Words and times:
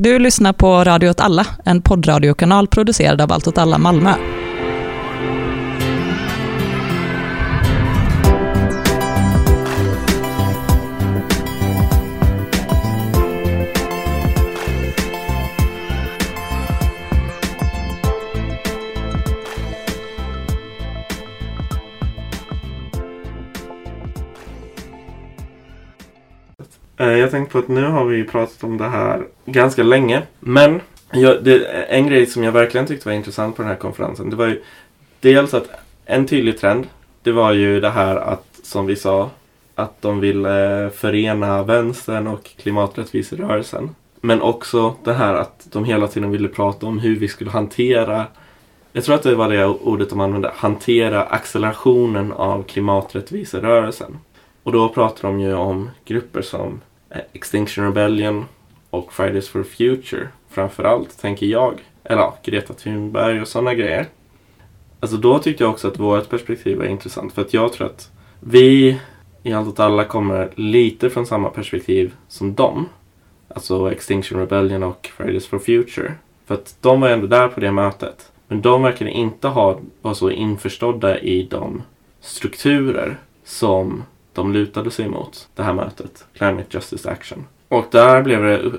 Du 0.00 0.18
lyssnar 0.18 0.52
på 0.52 0.84
Radio 0.84 1.10
åt 1.10 1.20
alla, 1.20 1.46
en 1.64 1.82
poddradiokanal 1.82 2.68
producerad 2.68 3.20
av 3.20 3.32
Allt 3.32 3.48
åt 3.48 3.58
alla 3.58 3.78
Malmö. 3.78 4.14
Eh, 27.00 27.08
jag 27.08 27.30
tänkte 27.30 27.52
på 27.52 27.58
att 27.58 27.68
nu 27.68 27.84
har 27.84 28.04
vi 28.04 28.24
pratat 28.24 28.64
om 28.64 28.78
det 28.78 28.88
här 28.88 29.26
ganska 29.46 29.82
länge. 29.82 30.22
Men 30.40 30.80
jag, 31.12 31.44
det, 31.44 31.64
en 31.64 32.06
grej 32.06 32.26
som 32.26 32.44
jag 32.44 32.52
verkligen 32.52 32.86
tyckte 32.86 33.08
var 33.08 33.14
intressant 33.14 33.56
på 33.56 33.62
den 33.62 33.70
här 33.70 33.78
konferensen. 33.78 34.30
Det 34.30 34.36
var 34.36 34.46
ju 34.46 34.62
dels 35.20 35.54
att 35.54 35.70
en 36.06 36.26
tydlig 36.26 36.58
trend. 36.58 36.86
Det 37.22 37.32
var 37.32 37.52
ju 37.52 37.80
det 37.80 37.90
här 37.90 38.16
att, 38.16 38.46
som 38.62 38.86
vi 38.86 38.96
sa, 38.96 39.30
att 39.74 40.02
de 40.02 40.20
ville 40.20 40.84
eh, 40.84 40.90
förena 40.90 41.62
vänstern 41.62 42.26
och 42.26 42.44
klimaträttviserörelsen. 42.44 43.94
Men 44.20 44.42
också 44.42 44.94
det 45.04 45.12
här 45.12 45.34
att 45.34 45.66
de 45.72 45.84
hela 45.84 46.06
tiden 46.06 46.30
ville 46.30 46.48
prata 46.48 46.86
om 46.86 46.98
hur 46.98 47.16
vi 47.16 47.28
skulle 47.28 47.50
hantera 47.50 48.26
jag 48.92 49.04
tror 49.04 49.14
att 49.14 49.22
det 49.22 49.34
var 49.34 49.48
det 49.48 49.64
ordet 49.66 50.10
de 50.10 50.20
använde. 50.20 50.52
Hantera 50.54 51.22
accelerationen 51.22 52.32
av 52.32 52.62
klimaträttviserörelsen. 52.62 54.18
Och 54.62 54.72
då 54.72 54.88
pratar 54.88 55.28
de 55.28 55.40
ju 55.40 55.54
om 55.54 55.90
grupper 56.04 56.42
som 56.42 56.80
Eh, 57.10 57.20
Extinction 57.32 57.84
Rebellion 57.84 58.44
och 58.90 59.12
Fridays 59.12 59.48
for 59.48 59.62
Future. 59.62 60.28
Framförallt, 60.48 61.18
tänker 61.20 61.46
jag. 61.46 61.74
Eller 62.04 62.22
ja, 62.22 62.38
Greta 62.42 62.74
Thunberg 62.74 63.40
och 63.40 63.48
sådana 63.48 63.74
grejer. 63.74 64.06
Alltså 65.00 65.16
då 65.16 65.38
tyckte 65.38 65.64
jag 65.64 65.70
också 65.70 65.88
att 65.88 65.98
vårt 65.98 66.28
perspektiv 66.28 66.78
var 66.78 66.84
intressant. 66.84 67.32
För 67.32 67.42
att 67.42 67.54
jag 67.54 67.72
tror 67.72 67.86
att 67.86 68.10
vi 68.40 69.00
i 69.42 69.52
allt 69.52 69.68
åt 69.68 69.80
alla 69.80 70.04
kommer 70.04 70.50
lite 70.54 71.10
från 71.10 71.26
samma 71.26 71.50
perspektiv 71.50 72.14
som 72.28 72.54
dem. 72.54 72.88
Alltså 73.48 73.92
Extinction 73.92 74.40
Rebellion 74.40 74.82
och 74.82 75.10
Fridays 75.16 75.46
for 75.46 75.58
Future. 75.58 76.14
För 76.46 76.54
att 76.54 76.76
de 76.80 77.00
var 77.00 77.08
ändå 77.08 77.26
där 77.26 77.48
på 77.48 77.60
det 77.60 77.72
mötet. 77.72 78.32
Men 78.48 78.60
de 78.62 78.82
verkade 78.82 79.10
inte 79.10 79.48
ha, 79.48 79.80
vara 80.02 80.14
så 80.14 80.30
införstådda 80.30 81.18
i 81.18 81.42
de 81.42 81.82
strukturer 82.20 83.18
som 83.44 84.02
de 84.38 84.52
lutade 84.52 84.90
sig 84.90 85.08
mot 85.08 85.48
det 85.54 85.62
här 85.62 85.72
mötet. 85.72 86.24
Climate 86.34 86.68
Justice 86.70 87.10
Action. 87.10 87.46
Och 87.68 87.86
där 87.90 88.22
blev 88.22 88.42
det, 88.42 88.54
eh, 88.54 88.70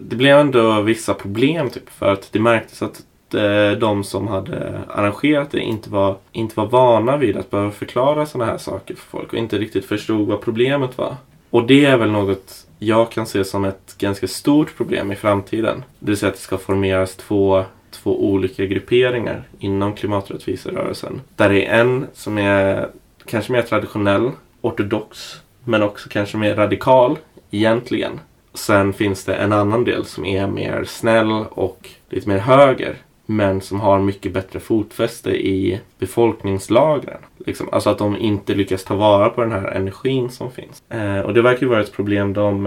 det 0.00 0.16
blev 0.16 0.38
ändå 0.38 0.80
vissa 0.80 1.14
problem 1.14 1.70
typ 1.70 1.90
för 1.90 2.12
att 2.12 2.28
det 2.32 2.40
märktes 2.40 2.82
att 2.82 3.04
eh, 3.34 3.78
de 3.78 4.04
som 4.04 4.28
hade 4.28 4.80
arrangerat 4.88 5.50
det 5.50 5.60
inte 5.60 5.90
var, 5.90 6.16
inte 6.32 6.54
var 6.56 6.66
vana 6.66 7.16
vid 7.16 7.36
att 7.36 7.50
behöva 7.50 7.70
förklara 7.70 8.26
sådana 8.26 8.50
här 8.50 8.58
saker 8.58 8.94
för 8.94 9.18
folk 9.18 9.32
och 9.32 9.38
inte 9.38 9.58
riktigt 9.58 9.84
förstod 9.84 10.28
vad 10.28 10.40
problemet 10.40 10.98
var. 10.98 11.16
Och 11.50 11.66
det 11.66 11.84
är 11.84 11.96
väl 11.96 12.10
något 12.10 12.66
jag 12.78 13.10
kan 13.10 13.26
se 13.26 13.44
som 13.44 13.64
ett 13.64 13.94
ganska 13.98 14.28
stort 14.28 14.76
problem 14.76 15.12
i 15.12 15.16
framtiden. 15.16 15.84
Det 15.98 16.06
vill 16.06 16.16
säga 16.16 16.28
att 16.28 16.36
det 16.36 16.40
ska 16.40 16.58
formeras 16.58 17.16
två, 17.16 17.64
två 17.90 18.24
olika 18.24 18.64
grupperingar 18.64 19.42
inom 19.58 19.94
klimaträttviserörelsen. 19.94 21.20
Där 21.36 21.48
det 21.48 21.66
är 21.66 21.80
en 21.80 22.06
som 22.14 22.38
är 22.38 22.88
kanske 23.26 23.52
mer 23.52 23.62
traditionell, 23.62 24.30
ortodox, 24.62 25.40
men 25.64 25.82
också 25.82 26.08
kanske 26.08 26.36
mer 26.36 26.54
radikal 26.54 27.18
egentligen. 27.50 28.20
Sen 28.54 28.92
finns 28.92 29.24
det 29.24 29.34
en 29.34 29.52
annan 29.52 29.84
del 29.84 30.04
som 30.04 30.24
är 30.24 30.46
mer 30.46 30.84
snäll 30.84 31.44
och 31.50 31.88
lite 32.10 32.28
mer 32.28 32.38
höger. 32.38 32.96
Men 33.26 33.60
som 33.60 33.80
har 33.80 33.98
mycket 33.98 34.32
bättre 34.32 34.60
fotfäste 34.60 35.30
i 35.30 35.80
befolkningslagren. 35.98 37.18
Liksom. 37.38 37.68
Alltså 37.72 37.90
att 37.90 37.98
de 37.98 38.16
inte 38.16 38.54
lyckas 38.54 38.84
ta 38.84 38.94
vara 38.94 39.30
på 39.30 39.40
den 39.40 39.52
här 39.52 39.68
energin 39.68 40.30
som 40.30 40.50
finns. 40.50 40.82
Eh, 40.88 41.20
och 41.20 41.34
det 41.34 41.42
verkar 41.42 41.62
ju 41.62 41.68
vara 41.68 41.80
ett 41.80 41.92
problem 41.92 42.32
de, 42.32 42.66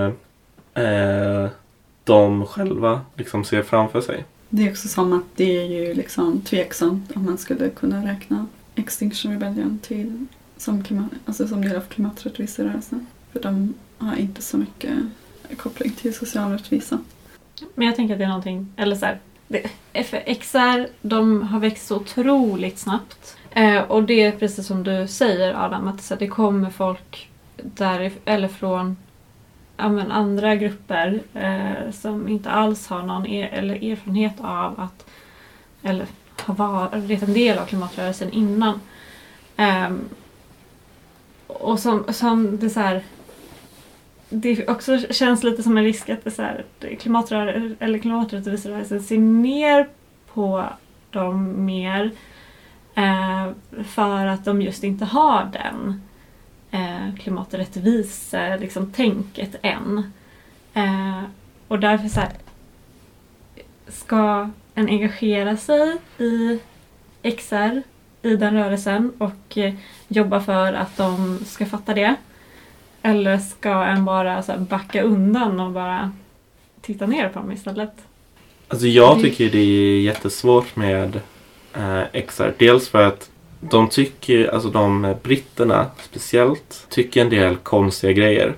eh, 0.74 1.48
de 2.04 2.46
själva 2.46 3.02
liksom 3.16 3.44
ser 3.44 3.62
framför 3.62 4.02
sig. 4.02 4.26
Det 4.50 4.68
är 4.68 4.72
också 4.72 4.88
som 4.88 5.14
att 5.14 5.26
det 5.36 5.58
är 5.58 5.66
ju 5.66 5.94
liksom 5.94 6.42
tveksamt 6.42 7.12
om 7.16 7.26
man 7.26 7.38
skulle 7.38 7.70
kunna 7.70 8.12
räkna 8.12 8.48
Extinction 8.76 9.32
Rebellion 9.32 9.80
till 9.84 10.26
som, 10.58 10.84
klimat, 10.84 11.10
alltså 11.26 11.48
som 11.48 11.62
del 11.62 11.76
av 11.76 11.82
klimaträttviserörelsen. 11.82 13.08
För 13.32 13.40
de 13.40 13.74
har 13.98 14.16
inte 14.16 14.42
så 14.42 14.58
mycket 14.58 14.94
koppling 15.58 15.92
till 15.92 16.16
social 16.16 16.52
rättvisa. 16.52 17.00
Men 17.76 17.88
jag 17.88 17.96
tänker 17.96 18.14
att 18.14 18.20
det 18.20 18.24
är 18.24 18.30
någonting, 18.30 18.74
eller 18.78 18.96
så 18.96 19.06
här, 19.06 19.20
det, 19.48 19.70
XR, 20.36 20.88
de 21.02 21.42
har 21.42 21.60
växt 21.60 21.88
så 21.88 21.96
otroligt 21.96 22.80
snabbt. 22.80 23.38
Eh, 23.52 23.82
och 23.82 24.04
det 24.04 24.22
är 24.22 24.32
precis 24.32 24.68
som 24.68 24.84
du 24.84 25.08
säger 25.08 25.66
Adam, 25.66 25.88
att 25.88 26.04
så 26.04 26.14
här, 26.14 26.20
det 26.20 26.28
kommer 26.28 26.70
folk 26.70 27.30
där, 27.58 28.12
eller 28.26 28.48
från 28.48 28.98
ja, 29.78 29.90
men 29.90 30.12
andra 30.12 30.56
grupper 30.56 31.22
eh, 31.34 31.92
som 31.92 32.28
inte 32.28 32.50
alls 32.50 32.88
har 32.88 33.04
någon 33.04 33.28
er, 33.28 33.48
eller 33.48 33.92
erfarenhet 33.92 34.36
av 34.42 34.80
att, 34.80 35.06
eller 35.84 36.08
har 36.42 36.56
varit 36.56 37.24
en 37.24 37.34
del 37.34 37.58
av 37.58 37.66
klimatrörelsen 37.66 38.32
innan. 38.32 38.82
Ehm, 39.58 40.10
och 41.62 41.80
som, 41.80 42.06
som 42.14 42.58
det 42.58 42.70
så 42.70 42.80
här, 42.80 43.04
det 44.30 44.70
också 44.70 44.98
känns 44.98 45.44
lite 45.44 45.64
som 45.64 45.78
en 45.78 45.84
risk 45.84 46.10
att 46.10 46.24
det 46.24 46.32
så 46.32 46.42
här, 46.42 46.66
klimatrörelsen 47.00 47.78
eller 47.80 48.00
klimaträttviserörelsen 48.00 49.04
ser 49.04 49.18
ner 49.18 49.90
på 50.34 50.66
dem 51.12 51.66
mer 51.66 52.12
eh, 52.96 53.48
för 53.84 54.26
att 54.26 54.46
de 54.46 54.62
just 54.62 54.84
inte 54.84 55.06
har 55.06 55.52
den 55.54 56.02
eh, 56.72 57.16
klimaträttvise 57.16 58.58
liksom, 58.58 58.92
tänket 58.92 59.56
än. 59.62 60.12
Eh, 60.74 61.24
och 61.68 61.80
därför 61.80 62.08
så 62.08 62.20
här, 62.20 62.32
ska 63.88 64.50
en 64.76 64.88
engagera 64.88 65.58
sig 65.58 65.98
i 66.18 66.60
XR, 67.24 67.82
i 68.22 68.36
den 68.36 68.54
rörelsen 68.54 69.12
och 69.18 69.58
eh, 69.58 69.74
jobba 70.08 70.40
för 70.40 70.74
att 70.74 70.98
de 70.98 71.40
ska 71.46 71.66
fatta 71.66 71.94
det. 71.94 72.16
Eller 73.02 73.38
ska 73.38 73.84
en 73.84 74.06
bara 74.06 74.44
så 74.44 74.54
backa 74.58 75.02
undan 75.02 75.60
och 75.60 75.72
bara 75.72 76.12
titta 76.82 77.06
ner 77.06 77.30
på 77.30 77.40
dem 77.40 77.52
istället? 77.52 77.94
Alltså 78.68 78.88
jag 78.88 79.22
tycker 79.22 79.50
det 79.50 79.58
är 79.58 80.02
jättesvårt 80.02 80.76
med 80.76 81.20
eh, 81.74 82.22
XR. 82.28 82.54
Dels 82.58 82.90
för 82.90 83.04
att 83.04 83.30
de 83.60 83.90
tycker, 83.90 84.54
alltså 84.54 84.70
de 84.70 85.16
britterna 85.24 85.86
speciellt, 86.04 86.88
tycker 86.90 87.22
en 87.22 87.30
del 87.30 87.56
konstiga 87.56 88.14
grejer. 88.14 88.54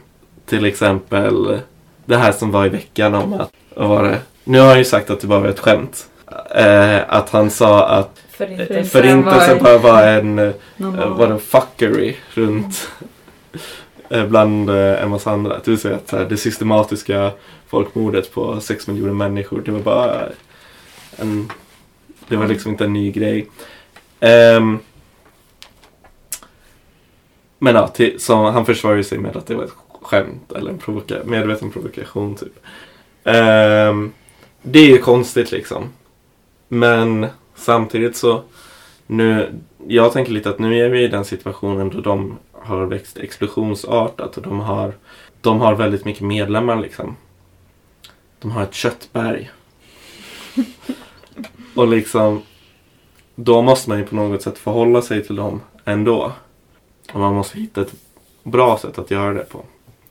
Till 0.45 0.65
exempel 0.65 1.59
det 2.05 2.17
här 2.17 2.31
som 2.31 2.51
var 2.51 2.65
i 2.65 2.69
veckan 2.69 3.15
om 3.15 3.33
att, 3.33 3.51
vad 3.75 3.89
var 3.89 4.03
det? 4.03 4.19
Nu 4.43 4.59
har 4.59 4.67
jag 4.67 4.77
ju 4.77 4.85
sagt 4.85 5.09
att 5.09 5.21
det 5.21 5.27
bara 5.27 5.39
var 5.39 5.47
ett 5.47 5.59
skämt. 5.59 6.09
Eh, 6.55 6.99
att 7.07 7.29
han 7.29 7.49
sa 7.49 7.87
att 7.87 8.21
Förintelsen 8.37 8.85
förintelsen 8.85 9.63
bara 9.63 9.77
var 9.77 10.07
en, 10.07 10.39
eh, 10.39 10.53
Normal. 10.77 11.17
var 11.17 11.27
en 11.27 11.39
fuckery 11.39 12.15
runt 12.33 12.91
eh, 14.09 14.25
bland 14.25 14.69
eh, 14.69 15.03
en 15.03 15.09
massa 15.09 15.31
andra. 15.31 15.59
Det 15.63 15.71
vill 15.71 15.79
säga 15.79 15.95
att 15.95 16.11
här, 16.11 16.25
det 16.25 16.37
systematiska 16.37 17.31
folkmordet 17.67 18.33
på 18.33 18.61
sex 18.61 18.87
miljoner 18.87 19.13
människor, 19.13 19.61
det 19.65 19.71
var 19.71 19.79
bara 19.79 20.29
en, 21.15 21.51
det 22.27 22.35
var 22.35 22.47
liksom 22.47 22.71
inte 22.71 22.85
en 22.85 22.93
ny 22.93 23.11
grej. 23.11 23.47
Ehm, 24.19 24.79
men 27.59 27.75
ja, 27.75 27.87
till, 27.87 28.19
så 28.19 28.49
han 28.49 28.65
försvarar 28.65 29.01
sig 29.01 29.17
med 29.17 29.37
att 29.37 29.47
det 29.47 29.55
var 29.55 29.63
ett 29.63 29.73
skämt 30.01 30.51
eller 30.51 30.71
en 30.71 30.77
provoka, 30.77 31.15
medveten 31.25 31.71
provokation 31.71 32.35
typ. 32.35 32.59
Ehm, 33.23 34.11
det 34.61 34.79
är 34.79 34.87
ju 34.87 34.97
konstigt 34.97 35.51
liksom. 35.51 35.89
Men 36.67 37.27
samtidigt 37.57 38.15
så 38.15 38.43
nu, 39.07 39.53
jag 39.87 40.13
tänker 40.13 40.31
lite 40.31 40.49
att 40.49 40.59
nu 40.59 40.79
är 40.79 40.89
vi 40.89 41.03
i 41.03 41.07
den 41.07 41.25
situationen 41.25 41.89
då 41.89 42.01
de 42.01 42.37
har 42.51 42.85
växt 42.85 43.17
explosionsartat 43.17 44.37
och 44.37 44.43
de 44.43 44.59
har, 44.59 44.93
de 45.41 45.61
har 45.61 45.75
väldigt 45.75 46.05
mycket 46.05 46.21
medlemmar 46.21 46.75
liksom. 46.81 47.15
De 48.39 48.51
har 48.51 48.63
ett 48.63 48.73
köttberg. 48.73 49.49
och 51.75 51.87
liksom, 51.87 52.41
då 53.35 53.61
måste 53.61 53.89
man 53.89 53.99
ju 53.99 54.05
på 54.05 54.15
något 54.15 54.41
sätt 54.41 54.57
förhålla 54.57 55.01
sig 55.01 55.23
till 55.23 55.35
dem 55.35 55.61
ändå. 55.85 56.31
Och 57.13 57.19
man 57.19 57.33
måste 57.33 57.59
hitta 57.59 57.81
ett 57.81 57.93
bra 58.43 58.77
sätt 58.77 58.97
att 58.97 59.11
göra 59.11 59.33
det 59.33 59.49
på. 59.49 59.65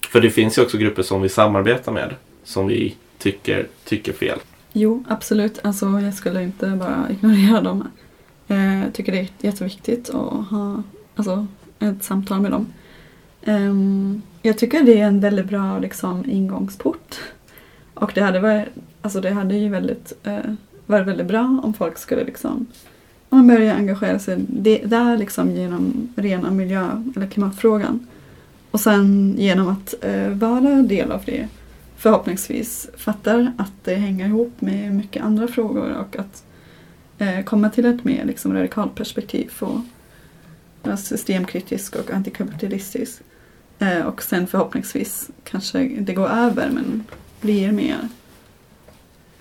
För 0.08 0.20
det 0.20 0.31
finns 0.31 0.58
ju 0.58 0.62
också 0.62 0.78
grupper 0.78 1.02
som 1.02 1.22
vi 1.22 1.28
samarbetar 1.28 1.93
med 1.93 2.14
som 2.44 2.66
vi 2.66 2.96
tycker, 3.19 3.66
tycker 3.84 4.12
fel. 4.12 4.38
Jo, 4.78 5.05
absolut. 5.08 5.61
Alltså, 5.62 6.00
jag 6.00 6.14
skulle 6.14 6.43
inte 6.43 6.70
bara 6.70 7.06
ignorera 7.11 7.61
dem. 7.61 7.88
Eh, 8.49 8.82
jag 8.82 8.94
tycker 8.94 9.12
det 9.12 9.19
är 9.19 9.28
jätteviktigt 9.40 10.11
att 10.11 10.46
ha 10.46 10.82
alltså, 11.14 11.46
ett 11.78 12.05
samtal 12.05 12.40
med 12.40 12.50
dem. 12.50 12.67
Ehm, 13.44 14.23
jag 14.43 14.58
tycker 14.58 14.82
det 14.82 15.00
är 15.00 15.06
en 15.06 15.20
väldigt 15.20 15.46
bra 15.46 15.78
liksom, 15.78 16.25
ingångsport. 16.31 17.17
Och 17.94 18.12
det 18.14 18.20
hade 18.20 18.40
varit 18.40 18.69
alltså 19.02 19.20
det 19.20 19.31
hade 19.31 19.56
ju 19.56 19.69
väldigt, 19.69 20.12
eh, 20.23 20.52
varit 20.87 21.06
väldigt 21.06 21.26
bra 21.26 21.61
om 21.62 21.75
folk 21.75 21.99
skulle 21.99 22.25
liksom 22.25 22.67
om 23.29 23.38
man 23.38 23.46
börjar 23.46 23.75
engagera 23.75 24.19
sig 24.19 24.44
det, 24.49 24.79
där 24.79 25.19
liksom 25.19 25.50
genom 25.50 26.08
rena 26.17 26.50
miljö 26.50 27.02
eller 27.17 27.26
klimatfrågan. 27.26 28.06
Och 28.70 28.81
sen 28.81 29.34
genom 29.38 29.69
att 29.69 29.94
eh, 30.00 30.29
vara 30.29 30.82
del 30.82 31.12
av 31.12 31.22
det 31.25 31.49
förhoppningsvis 32.06 32.88
fattar 32.97 33.53
att 33.58 33.73
det 33.85 33.94
hänger 33.94 34.26
ihop 34.26 34.61
med 34.61 34.94
mycket 34.94 35.23
andra 35.23 35.49
frågor 35.49 35.93
och 35.93 36.17
att 36.17 36.44
eh, 37.19 37.44
komma 37.44 37.70
till 37.70 37.87
ett 37.87 38.05
mer 38.05 38.25
liksom, 38.25 38.55
radikalt 38.55 38.94
perspektiv 38.94 39.53
och 39.61 40.99
systemkritisk 40.99 41.97
och 41.97 42.11
antikapitalistisk. 42.11 43.20
Eh, 43.79 44.00
och 44.00 44.23
sen 44.23 44.47
förhoppningsvis 44.47 45.31
kanske 45.44 45.79
det 45.99 46.14
går 46.14 46.29
över 46.29 46.70
men 46.70 47.05
blir 47.41 47.73
mer 47.73 48.08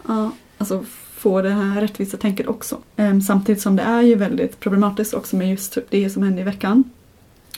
ja, 0.07 0.31
alltså 0.57 0.85
få 1.13 1.41
det 1.41 1.49
här 1.49 1.81
rättvisa 1.81 2.17
tänket 2.17 2.47
också. 2.47 2.77
Eh, 2.95 3.19
samtidigt 3.19 3.61
som 3.61 3.75
det 3.75 3.83
är 3.83 4.01
ju 4.01 4.15
väldigt 4.15 4.59
problematiskt 4.59 5.13
också 5.13 5.35
med 5.35 5.49
just 5.49 5.73
typ 5.73 5.89
det 5.89 6.09
som 6.09 6.23
hände 6.23 6.41
i 6.41 6.43
veckan. 6.43 6.83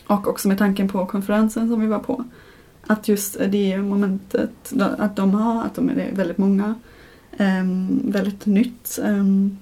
Och 0.08 0.28
också 0.28 0.48
med 0.48 0.58
tanken 0.58 0.90
på 0.90 1.06
konferensen 1.06 1.70
som 1.70 1.82
vi 1.82 1.88
var 1.88 2.00
på. 2.00 2.26
Att 2.88 3.08
just 3.08 3.38
det 3.40 3.78
momentet 3.78 4.74
att 4.80 5.16
de 5.16 5.34
har, 5.34 5.64
att 5.64 5.76
de 5.76 5.90
är 5.90 6.12
väldigt 6.12 6.38
många, 6.38 6.76
um, 7.40 8.12
väldigt 8.12 8.46
nytt. 8.46 9.00
Um, 9.02 9.58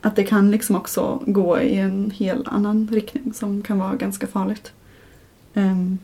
att 0.00 0.16
det 0.16 0.24
kan 0.24 0.50
liksom 0.50 0.76
också 0.76 1.22
gå 1.26 1.60
i 1.60 1.78
en 1.78 2.10
helt 2.10 2.48
annan 2.48 2.88
riktning 2.92 3.32
som 3.34 3.62
kan 3.62 3.78
vara 3.78 3.94
ganska 3.94 4.26
farligt. 4.26 4.72
Um, 5.54 5.98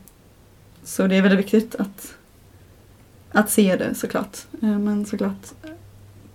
så 0.84 1.06
det 1.06 1.16
är 1.16 1.22
väldigt 1.22 1.44
viktigt 1.44 1.74
att, 1.74 2.14
att 3.32 3.50
se 3.50 3.76
det 3.76 3.94
såklart. 3.94 4.38
Men 4.60 5.06
såklart 5.06 5.52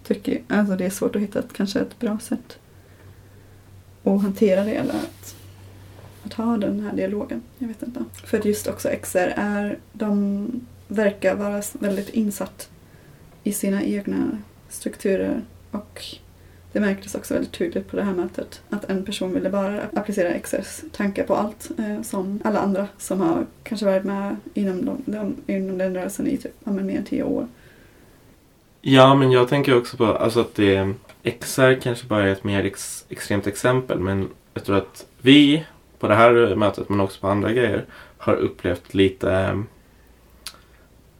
tycker 0.03 0.41
jag 0.47 0.59
alltså 0.59 0.75
det 0.75 0.85
är 0.85 0.89
svårt 0.89 1.15
att 1.15 1.21
hitta 1.21 1.39
ett, 1.39 1.53
kanske 1.53 1.79
ett 1.79 1.99
bra 1.99 2.19
sätt 2.19 2.57
att 4.03 4.21
hantera 4.21 4.63
det 4.63 4.75
eller 4.75 4.93
att 4.93 5.35
att 6.25 6.33
ha 6.33 6.57
den 6.57 6.79
här 6.79 6.93
dialogen. 6.93 7.41
Jag 7.57 7.67
vet 7.67 7.83
inte. 7.83 8.03
För 8.25 8.37
att 8.37 8.45
just 8.45 8.67
också 8.67 8.89
XR 9.01 9.33
är, 9.35 9.77
de 9.93 10.47
verkar 10.87 11.35
vara 11.35 11.61
väldigt 11.73 12.09
insatt 12.09 12.69
i 13.43 13.53
sina 13.53 13.83
egna 13.83 14.37
strukturer 14.69 15.41
och 15.71 16.03
det 16.71 16.79
märktes 16.79 17.15
också 17.15 17.33
väldigt 17.33 17.51
tydligt 17.51 17.87
på 17.87 17.95
det 17.95 18.03
här 18.03 18.13
mötet 18.13 18.61
att 18.69 18.89
en 18.89 19.05
person 19.05 19.33
ville 19.33 19.49
bara 19.49 19.81
applicera 19.93 20.39
XRs 20.39 20.81
tankar 20.91 21.23
på 21.23 21.35
allt 21.35 21.71
eh, 21.77 22.01
som 22.01 22.39
alla 22.43 22.59
andra 22.59 22.87
som 22.97 23.21
har 23.21 23.45
kanske 23.63 23.85
varit 23.85 24.03
med 24.03 24.35
inom, 24.53 24.85
de, 24.85 25.03
de, 25.05 25.35
inom 25.53 25.77
den 25.77 25.95
rörelsen 25.95 26.27
i 26.27 26.37
typ, 26.37 26.65
mer 26.65 26.97
än 26.97 27.05
tio 27.05 27.23
år. 27.23 27.47
Ja, 28.81 29.15
men 29.15 29.31
jag 29.31 29.49
tänker 29.49 29.77
också 29.77 29.97
på 29.97 30.05
alltså 30.05 30.39
att 30.39 30.55
det, 30.55 30.93
XR 31.39 31.79
kanske 31.81 32.07
bara 32.07 32.23
är 32.23 32.31
ett 32.31 32.43
mer 32.43 32.63
ex, 32.63 33.05
extremt 33.09 33.47
exempel 33.47 33.99
men 33.99 34.29
jag 34.53 34.63
tror 34.63 34.77
att 34.77 35.05
vi 35.21 35.65
på 36.03 36.09
det 36.09 36.15
här 36.15 36.55
mötet 36.55 36.89
men 36.89 36.99
också 36.99 37.21
på 37.21 37.27
andra 37.27 37.51
grejer 37.51 37.85
har 38.17 38.33
upplevt 38.33 38.93
lite 38.93 39.63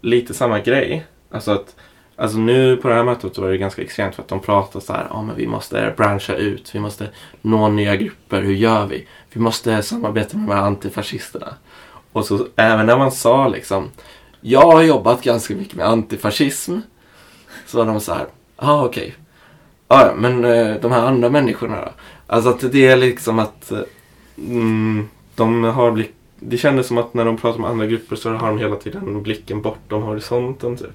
lite 0.02 0.34
samma 0.34 0.60
grej. 0.60 1.06
Alltså 1.32 1.52
att 1.52 1.76
Alltså 2.16 2.38
nu 2.38 2.78
på 2.78 2.88
det 2.88 2.94
här 2.94 3.04
mötet 3.04 3.38
var 3.38 3.50
det 3.50 3.58
ganska 3.58 3.82
extremt 3.82 4.16
för 4.16 4.22
att 4.22 4.28
de 4.28 4.40
pratar 4.40 4.80
så 4.80 4.94
här, 4.94 5.08
ja 5.10 5.16
ah, 5.16 5.22
men 5.22 5.36
vi 5.36 5.48
måste 5.48 5.94
branscha 5.98 6.36
ut, 6.36 6.76
vi 6.76 6.80
måste 6.80 7.10
nå 7.42 7.70
nya 7.70 7.96
grupper, 7.96 8.42
hur 8.42 8.54
gör 8.54 8.86
vi? 8.86 9.08
Vi 9.34 9.42
måste 9.42 9.84
samarbeta 9.84 10.38
med 10.38 10.48
de 10.48 10.54
här 10.54 10.62
antifascisterna. 10.62 11.54
Och 12.12 12.26
så 12.26 12.48
även 12.56 12.86
när 12.86 12.98
man 12.98 13.12
sa 13.12 13.48
liksom, 13.48 13.92
jag 14.42 14.72
har 14.72 14.82
jobbat 14.82 15.24
ganska 15.24 15.56
mycket 15.56 15.76
med 15.76 15.88
antifascism. 15.88 16.80
Så 17.68 17.78
var 17.78 17.86
de 17.86 18.00
så 18.00 18.14
här, 18.14 18.26
ja 18.58 18.72
ah, 18.72 18.86
okej. 18.86 19.04
Okay. 19.04 19.14
Ah, 19.88 20.06
ja, 20.06 20.14
men 20.16 20.46
eh, 20.46 20.76
de 20.82 20.92
här 20.92 21.02
andra 21.08 21.30
människorna 21.30 21.76
då? 21.76 21.92
Alltså 22.28 22.50
att 22.50 22.72
det 22.72 22.88
är 22.88 22.98
liksom 22.98 23.40
att 23.40 23.72
eh, 23.72 23.80
mm, 24.38 25.10
de 25.36 25.64
har 25.64 25.92
blick, 25.92 26.12
det 26.40 26.58
kändes 26.58 26.88
som 26.88 26.98
att 26.98 27.14
när 27.14 27.26
de 27.26 27.38
pratar 27.38 27.60
med 27.60 27.70
andra 27.70 27.86
grupper 27.86 28.16
så 28.16 28.30
har 28.30 28.48
de 28.48 28.60
hela 28.60 28.76
tiden 28.76 29.24
blicken 29.24 29.62
bortom 29.62 30.04
horisonten 30.04 30.78
typ, 30.78 30.90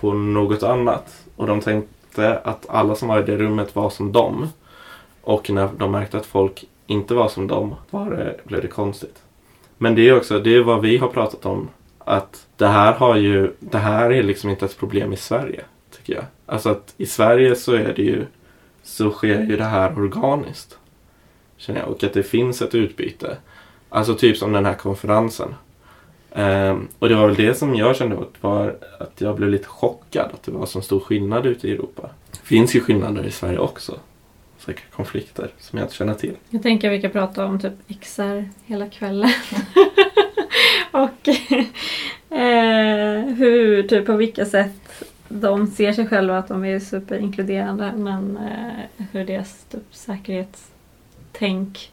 på 0.00 0.12
något 0.12 0.62
annat. 0.62 1.24
Och 1.36 1.46
de 1.46 1.60
tänkte 1.60 2.38
att 2.38 2.68
alla 2.68 2.94
som 2.94 3.08
var 3.08 3.20
i 3.20 3.22
det 3.22 3.36
rummet 3.36 3.76
var 3.76 3.90
som 3.90 4.12
dem. 4.12 4.48
Och 5.22 5.50
när 5.50 5.68
de 5.78 5.92
märkte 5.92 6.16
att 6.16 6.26
folk 6.26 6.64
inte 6.86 7.14
var 7.14 7.28
som 7.28 7.46
dem 7.46 7.74
var 7.90 8.10
det, 8.10 8.40
blev 8.44 8.62
det 8.62 8.68
konstigt. 8.68 9.22
Men 9.78 9.94
det 9.94 10.08
är 10.08 10.16
också 10.16 10.38
det 10.38 10.54
är 10.54 10.60
vad 10.60 10.80
vi 10.80 10.96
har 10.96 11.08
pratat 11.08 11.46
om. 11.46 11.68
Att 11.98 12.46
det 12.56 12.66
här 12.66 12.92
har 12.92 13.16
ju, 13.16 13.52
det 13.58 13.78
här 13.78 14.10
är 14.10 14.22
liksom 14.22 14.50
inte 14.50 14.64
ett 14.64 14.78
problem 14.78 15.12
i 15.12 15.16
Sverige. 15.16 15.60
Tycker 15.96 16.14
jag. 16.14 16.24
Alltså 16.46 16.70
att 16.70 16.94
i 16.96 17.06
Sverige 17.06 17.56
så 17.56 17.72
är 17.72 17.92
det 17.96 18.02
ju, 18.02 18.26
så 18.82 19.10
sker 19.10 19.40
ju 19.40 19.56
det 19.56 19.64
här 19.64 19.98
organiskt. 19.98 20.78
Känner 21.60 21.80
jag. 21.80 21.88
Och 21.88 22.04
att 22.04 22.12
det 22.12 22.22
finns 22.22 22.62
ett 22.62 22.74
utbyte. 22.74 23.36
Alltså 23.88 24.14
typ 24.14 24.36
som 24.36 24.52
den 24.52 24.66
här 24.66 24.74
konferensen. 24.74 25.54
Um, 26.32 26.88
och 26.98 27.08
det 27.08 27.14
var 27.14 27.26
väl 27.26 27.36
det 27.36 27.54
som 27.54 27.74
jag 27.74 27.96
kände 27.96 28.16
var 28.40 28.76
att 28.98 29.20
jag 29.20 29.36
blev 29.36 29.50
lite 29.50 29.68
chockad 29.68 30.30
att 30.34 30.42
det 30.42 30.52
var 30.52 30.66
så 30.66 30.80
stor 30.80 31.00
skillnad 31.00 31.46
ute 31.46 31.68
i 31.68 31.72
Europa. 31.72 32.10
Det 32.30 32.38
finns 32.38 32.74
ju 32.74 32.80
skillnader 32.80 33.26
i 33.26 33.30
Sverige 33.30 33.58
också. 33.58 33.98
Säkert 34.58 34.90
konflikter 34.90 35.50
som 35.58 35.78
jag 35.78 35.86
inte 35.86 35.94
känner 35.94 36.14
till. 36.14 36.34
Jag 36.50 36.62
tänker 36.62 36.88
att 36.88 36.98
vi 36.98 37.02
kan 37.02 37.10
prata 37.10 37.44
om 37.44 37.60
typ 37.60 38.00
XR 38.00 38.48
hela 38.64 38.88
kvällen. 38.88 39.30
och 40.90 41.28
eh, 42.36 43.24
hur, 43.24 43.82
typ 43.82 44.06
på 44.06 44.16
vilka 44.16 44.46
sätt 44.46 45.04
de 45.28 45.66
ser 45.66 45.92
sig 45.92 46.06
själva 46.06 46.38
att 46.38 46.48
de 46.48 46.64
är 46.64 46.78
superinkluderande 46.78 47.92
men 47.96 48.36
eh, 48.36 49.04
hur 49.12 49.24
deras 49.24 49.64
typ, 49.64 49.82
säkerhets 49.90 50.70
tänk 51.32 51.92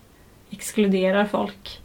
exkluderar 0.50 1.26
folk. 1.26 1.82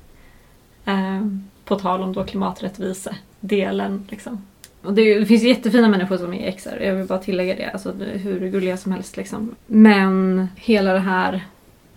Eh, 0.85 1.27
på 1.65 1.79
tal 1.79 2.03
om 2.03 2.13
då 2.13 2.25
klimaträttvisedelen. 2.25 4.07
Liksom. 4.11 4.47
Och 4.83 4.95
det, 4.95 5.19
det, 5.19 5.27
finns 5.27 5.43
jättefina 5.43 5.89
människor 5.89 6.17
som 6.17 6.35
är 6.35 6.49
exar, 6.49 6.77
jag 6.77 6.95
vill 6.95 7.07
bara 7.07 7.19
tillägga 7.19 7.57
det. 7.57 7.71
Alltså 7.71 7.93
hur 7.93 8.49
gulliga 8.49 8.77
som 8.77 8.93
helst. 8.93 9.17
Liksom. 9.17 9.55
Men 9.67 10.49
hela 10.57 10.93
det 10.93 10.99
här, 10.99 11.47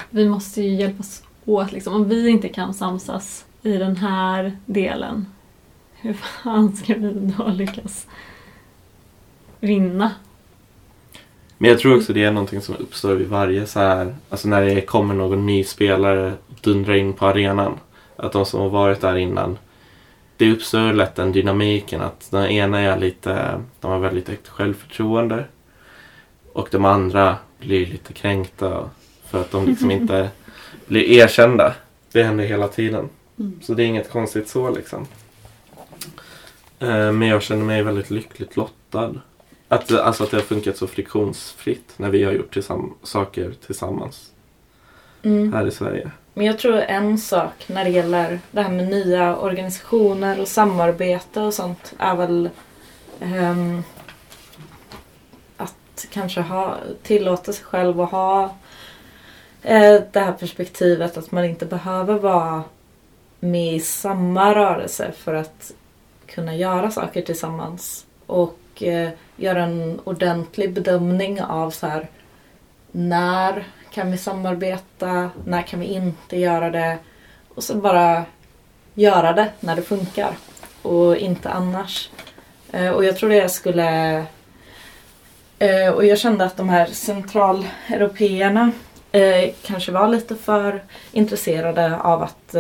vi 0.10 0.30
måste 0.30 0.62
ju 0.62 0.75
hjälpas 0.75 1.24
åt. 1.46 1.72
Liksom. 1.72 1.94
Om 1.94 2.10
vi 2.10 2.30
inte 2.30 2.50
kan 2.50 2.74
samsas 2.74 3.46
i 3.62 3.78
den 3.78 3.98
här 3.98 4.58
delen, 4.66 5.25
hur 5.96 6.13
fan 6.13 6.75
ska 6.75 6.94
vi 6.94 7.34
då 7.38 7.48
lyckas 7.48 8.08
vinna 9.60 10.12
men 11.57 11.69
jag 11.69 11.80
tror 11.80 11.98
också 11.98 12.13
det 12.13 12.24
är 12.24 12.32
någonting 12.32 12.62
som 12.62 12.75
uppstår 12.75 13.13
vid 13.15 13.27
varje 13.27 13.65
så 13.65 13.79
här, 13.79 14.15
alltså 14.29 14.48
när 14.48 14.65
det 14.65 14.82
kommer 14.82 15.13
någon 15.13 15.46
ny 15.46 15.63
spelare 15.63 16.34
dundrar 16.62 16.94
in 16.94 17.13
på 17.13 17.25
arenan. 17.25 17.79
Att 18.15 18.32
de 18.32 18.46
som 18.46 18.60
har 18.60 18.70
varit 18.70 19.01
där 19.01 19.15
innan, 19.15 19.58
det 20.38 20.51
uppstår 20.51 20.94
lätt 20.94 21.15
den 21.15 21.32
dynamiken 21.32 22.01
att 22.01 22.32
den 22.32 22.46
ena 22.46 22.79
är 22.79 23.00
lite, 23.00 23.62
de 23.79 23.91
har 23.91 24.00
väldigt 24.00 24.27
högt 24.29 24.48
självförtroende. 24.48 25.46
Och 26.53 26.68
de 26.72 26.86
andra 26.86 27.36
blir 27.60 27.86
lite 27.86 28.13
kränkta 28.13 28.89
för 29.25 29.41
att 29.41 29.51
de 29.51 29.65
liksom 29.65 29.91
inte 30.01 30.29
blir 30.86 31.03
erkända. 31.03 31.74
Det 32.12 32.24
händer 32.24 32.46
hela 32.46 32.68
tiden. 32.68 33.10
Mm. 33.39 33.60
Så 33.62 33.74
det 33.74 33.84
är 33.84 33.88
inget 33.88 34.12
konstigt 34.12 34.50
så 34.50 34.70
liksom. 34.70 35.08
Eh, 36.79 37.12
men 37.12 37.22
jag 37.22 37.44
känner 37.44 37.65
mig 37.65 37.84
väldigt 37.84 38.10
lyckligt 38.10 38.58
lottad. 38.58 39.13
Att, 39.75 39.91
alltså 39.91 40.24
att 40.24 40.32
det 40.32 40.38
har 40.38 40.41
funkat 40.41 40.77
så 40.77 40.88
friktionsfritt 40.88 41.94
när 41.98 42.10
vi 42.10 42.24
har 42.24 42.32
gjort 42.32 42.53
tillsamm 42.53 42.94
saker 43.03 43.53
tillsammans 43.65 44.32
mm. 45.24 45.53
här 45.53 45.67
i 45.67 45.72
Sverige. 45.72 46.12
Men 46.34 46.46
jag 46.46 46.60
tror 46.60 46.77
en 46.77 47.17
sak 47.17 47.65
när 47.67 47.84
det 47.84 47.89
gäller 47.89 48.39
det 48.51 48.62
här 48.62 48.72
med 48.72 48.88
nya 48.88 49.38
organisationer 49.38 50.41
och 50.41 50.48
samarbete 50.48 51.41
och 51.41 51.53
sånt 51.53 51.94
är 51.98 52.15
väl 52.15 52.50
um, 53.22 53.84
att 55.58 56.05
kanske 56.10 56.41
ha, 56.41 56.77
tillåta 57.03 57.53
sig 57.53 57.65
själv 57.65 58.01
att 58.01 58.12
ha 58.12 58.44
uh, 58.44 60.01
det 60.12 60.20
här 60.20 60.34
perspektivet 60.39 61.17
att 61.17 61.32
man 61.32 61.46
inte 61.46 61.65
behöver 61.65 62.20
vara 62.20 62.63
med 63.39 63.74
i 63.74 63.79
samma 63.79 64.55
rörelse 64.55 65.12
för 65.17 65.34
att 65.34 65.72
kunna 66.25 66.55
göra 66.55 66.91
saker 66.91 67.22
tillsammans. 67.22 68.05
Och 68.25 68.60
uh, 68.82 69.10
göra 69.36 69.63
en 69.63 70.01
ordentlig 70.04 70.74
bedömning 70.74 71.42
av 71.42 71.72
så 71.72 71.88
här, 71.88 72.08
när 72.92 73.63
kan 73.92 74.12
vi 74.12 74.18
samarbeta, 74.18 75.30
när 75.46 75.62
kan 75.62 75.80
vi 75.80 75.86
inte 75.86 76.38
göra 76.38 76.70
det 76.70 76.98
och 77.56 77.63
så 77.63 77.75
bara 77.75 78.25
göra 78.94 79.34
det 79.34 79.50
när 79.60 79.75
det 79.75 79.82
funkar 79.82 80.38
och 80.82 81.18
inte 81.18 81.50
annars. 81.50 82.10
Eh, 82.72 82.89
och 82.89 83.06
jag 83.06 83.18
tror 83.18 83.30
det 83.30 83.50
skulle... 83.50 84.18
Eh, 85.60 85.89
och 85.89 86.06
jag 86.06 86.20
kände 86.20 86.46
att 86.46 86.58
de 86.58 86.70
här 86.70 86.86
centraleuropeerna 86.86 88.72
eh, 89.12 89.54
kanske 89.65 89.92
var 89.92 90.08
lite 90.08 90.36
för 90.36 90.84
intresserade 91.12 91.98
av 92.00 92.24
att 92.24 92.56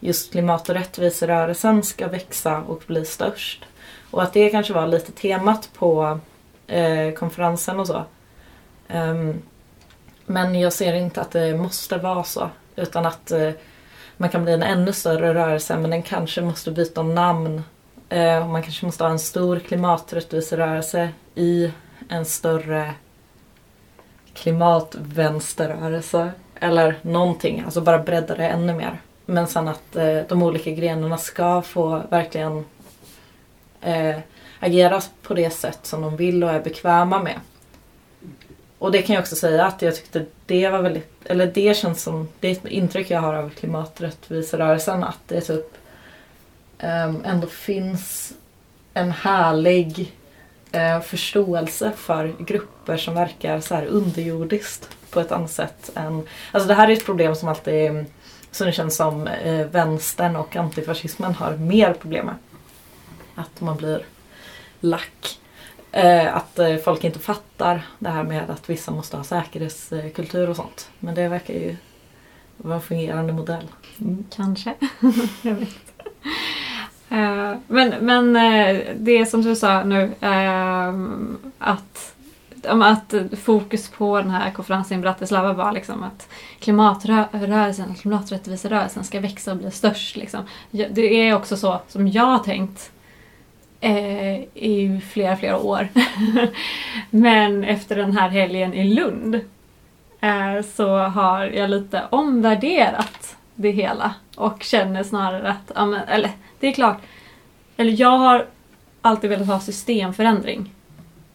just 0.00 0.32
klimat 0.32 0.68
och 0.68 0.74
rättviserörelsen 0.74 1.82
ska 1.82 2.08
växa 2.08 2.58
och 2.58 2.82
bli 2.86 3.04
störst. 3.04 3.64
Och 4.12 4.22
att 4.22 4.32
det 4.32 4.50
kanske 4.50 4.72
var 4.72 4.86
lite 4.86 5.12
temat 5.12 5.70
på 5.74 6.18
eh, 6.66 7.12
konferensen 7.12 7.80
och 7.80 7.86
så. 7.86 8.04
Um, 8.88 9.42
men 10.26 10.60
jag 10.60 10.72
ser 10.72 10.94
inte 10.94 11.20
att 11.20 11.30
det 11.30 11.56
måste 11.56 11.96
vara 11.96 12.24
så. 12.24 12.50
Utan 12.76 13.06
att 13.06 13.30
eh, 13.30 13.50
man 14.16 14.28
kan 14.28 14.44
bli 14.44 14.52
en 14.52 14.62
ännu 14.62 14.92
större 14.92 15.34
rörelse 15.34 15.78
men 15.78 15.90
den 15.90 16.02
kanske 16.02 16.40
måste 16.40 16.70
byta 16.70 17.02
namn. 17.02 17.62
Eh, 18.08 18.38
och 18.42 18.48
man 18.48 18.62
kanske 18.62 18.86
måste 18.86 19.04
ha 19.04 19.10
en 19.10 19.18
stor 19.18 19.58
klimaträttviserörelse 19.58 21.08
i 21.34 21.70
en 22.08 22.24
större 22.24 22.94
klimatvänsterrörelse. 24.34 26.32
Eller 26.54 26.98
någonting, 27.02 27.62
alltså 27.64 27.80
bara 27.80 27.98
bredda 27.98 28.34
det 28.34 28.46
ännu 28.48 28.74
mer. 28.74 29.00
Men 29.26 29.46
sen 29.46 29.68
att 29.68 29.96
eh, 29.96 30.18
de 30.28 30.42
olika 30.42 30.70
grenarna 30.70 31.18
ska 31.18 31.62
få 31.62 32.02
verkligen 32.10 32.64
eh, 33.82 34.18
agera 34.60 35.00
på 35.22 35.34
det 35.34 35.50
sätt 35.50 35.78
som 35.82 36.02
de 36.02 36.16
vill 36.16 36.44
och 36.44 36.50
är 36.50 36.60
bekväma 36.60 37.22
med. 37.22 37.40
Och 38.78 38.92
det 38.92 39.02
kan 39.02 39.14
jag 39.14 39.22
också 39.22 39.36
säga 39.36 39.64
att 39.64 39.82
jag 39.82 39.96
tyckte 39.96 40.26
det 40.46 40.68
var 40.68 40.82
väldigt, 40.82 41.12
eller 41.24 41.46
det 41.46 41.76
känns 41.76 42.02
som, 42.02 42.28
det 42.40 42.48
är 42.48 42.52
ett 42.52 42.66
intryck 42.66 43.10
jag 43.10 43.20
har 43.20 43.34
av 43.34 43.50
klimaträttviserörelsen 43.50 45.04
att 45.04 45.18
det 45.26 45.40
typ 45.40 45.66
um, 46.82 47.22
ändå 47.24 47.46
finns 47.46 48.32
en 48.94 49.10
härlig 49.10 50.12
uh, 50.74 51.00
förståelse 51.00 51.92
för 51.96 52.34
grupper 52.38 52.96
som 52.96 53.14
verkar 53.14 53.60
så 53.60 53.74
här 53.74 53.86
underjordiskt 53.86 54.88
på 55.10 55.20
ett 55.20 55.32
annat 55.32 55.50
sätt 55.50 55.90
än, 55.94 56.26
alltså 56.52 56.68
det 56.68 56.74
här 56.74 56.88
är 56.88 56.92
ett 56.92 57.06
problem 57.06 57.34
som 57.34 57.48
alltid, 57.48 58.04
som 58.50 58.66
det 58.66 58.72
känns 58.72 58.96
som 58.96 59.28
uh, 59.46 59.66
vänstern 59.66 60.36
och 60.36 60.56
antifascismen 60.56 61.34
har 61.34 61.56
mer 61.56 61.92
problem 61.92 62.26
med. 62.26 62.34
Att 63.34 63.60
man 63.60 63.76
blir 63.76 64.04
lack. 64.80 65.38
Eh, 65.92 66.36
att 66.36 66.58
eh, 66.58 66.76
folk 66.76 67.04
inte 67.04 67.18
fattar 67.18 67.86
det 67.98 68.08
här 68.08 68.22
med 68.22 68.50
att 68.50 68.70
vissa 68.70 68.90
måste 68.90 69.16
ha 69.16 69.24
säkerhetskultur 69.24 70.50
och 70.50 70.56
sånt. 70.56 70.90
Men 70.98 71.14
det 71.14 71.28
verkar 71.28 71.54
ju 71.54 71.76
vara 72.56 72.74
en 72.74 72.80
fungerande 72.80 73.32
modell. 73.32 73.64
Mm, 74.00 74.24
kanske. 74.30 74.74
jag 75.42 75.54
vet 75.54 76.02
eh, 77.08 77.54
Men, 77.66 77.94
men 78.00 78.32
det 78.96 79.26
som 79.26 79.42
du 79.42 79.56
sa 79.56 79.84
nu 79.84 80.10
ehm, 80.20 81.38
att, 81.58 82.14
att 82.64 83.14
fokus 83.38 83.88
på 83.88 84.18
den 84.18 84.30
här 84.30 84.50
konferensen 84.50 84.98
i 84.98 85.02
Bratislava 85.02 85.52
var 85.52 85.72
liksom 85.72 86.02
att 86.02 86.28
klimatrörelsen, 86.58 87.94
klimaträttviserörelsen 87.94 89.04
ska 89.04 89.20
växa 89.20 89.50
och 89.50 89.56
bli 89.56 89.70
störst. 89.70 90.16
Liksom. 90.16 90.40
Det 90.70 91.28
är 91.28 91.34
också 91.34 91.56
så 91.56 91.80
som 91.88 92.08
jag 92.08 92.26
har 92.26 92.38
tänkt 92.38 92.92
eh, 93.82 94.40
i 94.54 95.00
flera, 95.12 95.36
flera 95.36 95.58
år. 95.58 95.88
Men 97.10 97.64
efter 97.64 97.96
den 97.96 98.16
här 98.16 98.28
helgen 98.28 98.74
i 98.74 98.94
Lund 98.94 99.34
eh, 100.20 100.62
så 100.74 100.98
har 100.98 101.44
jag 101.44 101.70
lite 101.70 102.02
omvärderat 102.10 103.36
det 103.54 103.70
hela 103.70 104.14
och 104.36 104.62
känner 104.62 105.02
snarare 105.02 105.50
att, 105.50 105.72
ja, 105.74 105.86
men, 105.86 106.00
eller 106.08 106.30
det 106.60 106.66
är 106.66 106.72
klart, 106.72 107.00
eller 107.76 108.00
jag 108.00 108.18
har 108.18 108.46
alltid 109.02 109.30
velat 109.30 109.46
ha 109.46 109.60
systemförändring. 109.60 110.74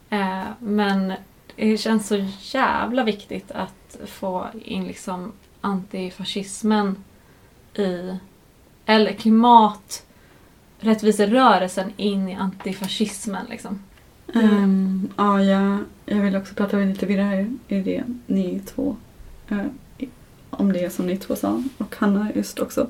Eh, 0.10 0.44
men 0.60 1.13
det 1.56 1.77
känns 1.77 2.08
så 2.08 2.25
jävla 2.42 3.04
viktigt 3.04 3.51
att 3.51 3.98
få 4.06 4.48
in 4.63 4.88
liksom 4.88 5.32
antifascismen 5.62 7.04
i, 7.74 8.18
eller 8.86 9.13
klimat 9.13 10.06
rättviserörelsen 10.79 11.93
in 11.98 12.29
i 12.29 12.36
antifascismen 12.36 13.46
liksom? 13.50 13.79
Um, 14.34 15.10
ja, 15.17 15.43
jag, 15.43 15.77
jag 16.05 16.17
vill 16.17 16.36
också 16.36 16.55
prata 16.55 16.77
lite 16.77 17.05
vidare 17.05 17.53
i 17.67 17.81
det 17.81 18.03
ni 18.27 18.62
två 18.65 18.96
uh, 19.51 19.65
om 20.50 20.74
det 20.74 20.93
som 20.93 21.05
ni 21.07 21.17
två 21.17 21.36
sa 21.36 21.63
och 21.77 21.96
Hanna 21.96 22.31
just 22.36 22.60
också 22.60 22.88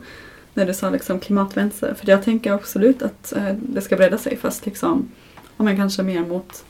när 0.54 0.66
du 0.66 0.74
sa 0.74 0.90
liksom 0.90 1.20
klimatvänster. 1.20 1.94
För 1.94 2.10
jag 2.10 2.24
tänker 2.24 2.52
absolut 2.52 3.02
att 3.02 3.34
uh, 3.38 3.52
det 3.52 3.82
ska 3.82 3.96
bredda 3.96 4.18
sig 4.18 4.38
fast 4.38 4.66
liksom 4.66 5.12
om 5.58 5.66
man 5.66 5.76
kanske 5.76 6.04
mer 6.04 6.26
mot 6.26 6.64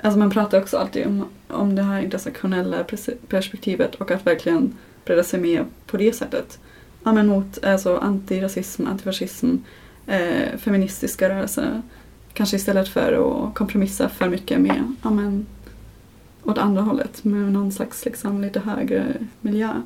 Alltså 0.00 0.18
man 0.18 0.30
pratar 0.30 0.60
också 0.60 0.76
alltid 0.76 1.06
om, 1.06 1.24
om 1.48 1.74
det 1.74 1.82
här 1.82 2.02
intersektionella 2.02 2.84
perspektivet 3.28 3.94
och 3.94 4.10
att 4.10 4.26
verkligen 4.26 4.74
bredda 5.04 5.24
sig 5.24 5.40
mer 5.40 5.64
på 5.86 5.96
det 5.96 6.12
sättet. 6.12 6.58
Ja 7.04 7.12
men 7.12 7.26
mot 7.26 7.64
alltså 7.64 7.96
antirasism, 7.96 8.86
antifascism, 8.86 9.56
eh, 10.08 10.58
feministiska 10.58 11.28
rörelser. 11.28 11.82
Kanske 12.32 12.56
istället 12.56 12.88
för 12.88 13.12
att 13.12 13.54
kompromissa 13.54 14.08
för 14.08 14.28
mycket 14.28 14.60
med, 14.60 14.94
ja 15.02 15.10
men, 15.10 15.46
åt 16.44 16.58
andra 16.58 16.82
hållet 16.82 17.24
med 17.24 17.52
någon 17.52 17.72
slags 17.72 18.04
liksom 18.04 18.40
lite 18.40 18.60
högre 18.60 19.14
miljö. 19.40 19.82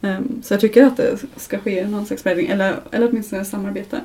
Um, 0.00 0.42
så 0.42 0.54
jag 0.54 0.60
tycker 0.60 0.84
att 0.84 0.96
det 0.96 1.18
ska 1.36 1.58
ske 1.58 1.88
någon 1.88 2.06
slags 2.06 2.24
breddning 2.24 2.46
eller, 2.46 2.80
eller 2.90 3.08
åtminstone 3.08 3.44
samarbete. 3.44 3.96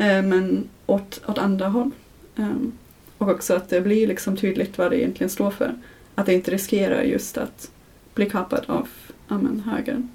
Uh, 0.00 0.22
men 0.22 0.68
åt, 0.86 1.20
åt 1.26 1.38
andra 1.38 1.68
håll. 1.68 1.90
Um, 2.36 2.72
och 3.18 3.28
också 3.28 3.54
att 3.54 3.68
det 3.68 3.80
blir 3.80 4.06
liksom 4.06 4.36
tydligt 4.36 4.78
vad 4.78 4.90
det 4.90 4.98
egentligen 4.98 5.30
står 5.30 5.50
för. 5.50 5.74
Att 6.14 6.26
det 6.26 6.34
inte 6.34 6.50
riskerar 6.50 7.02
just 7.02 7.38
att 7.38 7.70
bli 8.14 8.30
kapad 8.30 8.64
av 8.66 8.88
amen, 9.28 9.62
högern. 9.66 10.08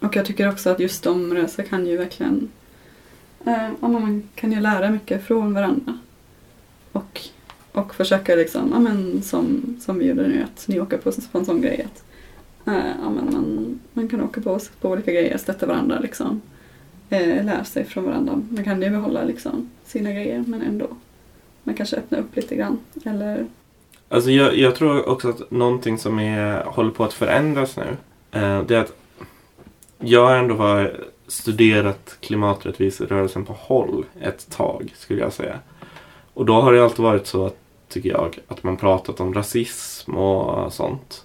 Och 0.00 0.16
jag 0.16 0.26
tycker 0.26 0.48
också 0.48 0.70
att 0.70 0.80
just 0.80 1.02
de 1.02 1.34
rörelser 1.34 1.62
kan 1.62 1.86
ju 1.86 1.96
verkligen 1.96 2.48
Eh, 3.44 3.70
ja, 3.80 3.88
man 3.88 4.28
kan 4.34 4.52
ju 4.52 4.60
lära 4.60 4.90
mycket 4.90 5.24
från 5.24 5.54
varandra. 5.54 5.98
Och, 6.92 7.20
och 7.72 7.94
försöka 7.94 8.34
liksom, 8.34 8.70
ja, 8.72 8.80
men 8.80 9.22
som, 9.22 9.76
som 9.80 9.98
vi 9.98 10.06
gjorde 10.08 10.28
nu, 10.28 10.42
att 10.42 10.68
ni 10.68 10.80
åker 10.80 10.98
på, 10.98 11.12
på 11.32 11.38
en 11.38 11.44
sån 11.44 11.60
grej. 11.60 11.86
Att, 11.86 12.04
eh, 12.68 12.92
ja, 13.02 13.10
men 13.10 13.34
man, 13.34 13.80
man 13.92 14.08
kan 14.08 14.22
åka 14.22 14.40
på, 14.40 14.58
på 14.80 14.88
olika 14.88 15.12
grejer, 15.12 15.38
stötta 15.38 15.66
varandra 15.66 15.98
liksom. 15.98 16.40
Eh, 17.10 17.44
lära 17.44 17.64
sig 17.64 17.84
från 17.84 18.04
varandra. 18.04 18.42
Man 18.50 18.64
kan 18.64 18.82
ju 18.82 18.90
behålla 18.90 19.24
liksom, 19.24 19.70
sina 19.84 20.12
grejer 20.12 20.44
men 20.46 20.62
ändå. 20.62 20.88
Man 21.62 21.74
kanske 21.74 21.96
öppnar 21.96 22.18
upp 22.18 22.36
lite 22.36 22.56
grann. 22.56 22.78
Eller... 23.04 23.46
Alltså 24.08 24.30
jag, 24.30 24.56
jag 24.56 24.74
tror 24.74 25.08
också 25.08 25.28
att 25.28 25.50
någonting 25.50 25.98
som 25.98 26.18
är, 26.18 26.64
håller 26.64 26.90
på 26.90 27.04
att 27.04 27.12
förändras 27.12 27.76
nu. 27.76 27.96
Eh, 28.40 28.62
det 28.62 28.76
är 28.76 28.80
att 28.80 28.92
jag 29.98 30.38
ändå 30.38 30.54
har 30.54 31.04
studerat 31.30 32.16
klimaträttviserörelsen 32.20 33.44
på 33.44 33.52
håll 33.52 34.04
ett 34.20 34.50
tag 34.50 34.92
skulle 34.96 35.20
jag 35.20 35.32
säga. 35.32 35.58
Och 36.34 36.46
då 36.46 36.60
har 36.60 36.72
det 36.72 36.84
alltid 36.84 37.04
varit 37.04 37.26
så 37.26 37.46
att, 37.46 37.56
tycker 37.88 38.08
jag, 38.08 38.38
att 38.48 38.62
man 38.62 38.76
pratat 38.76 39.20
om 39.20 39.34
rasism 39.34 40.16
och 40.16 40.72
sånt. 40.72 41.24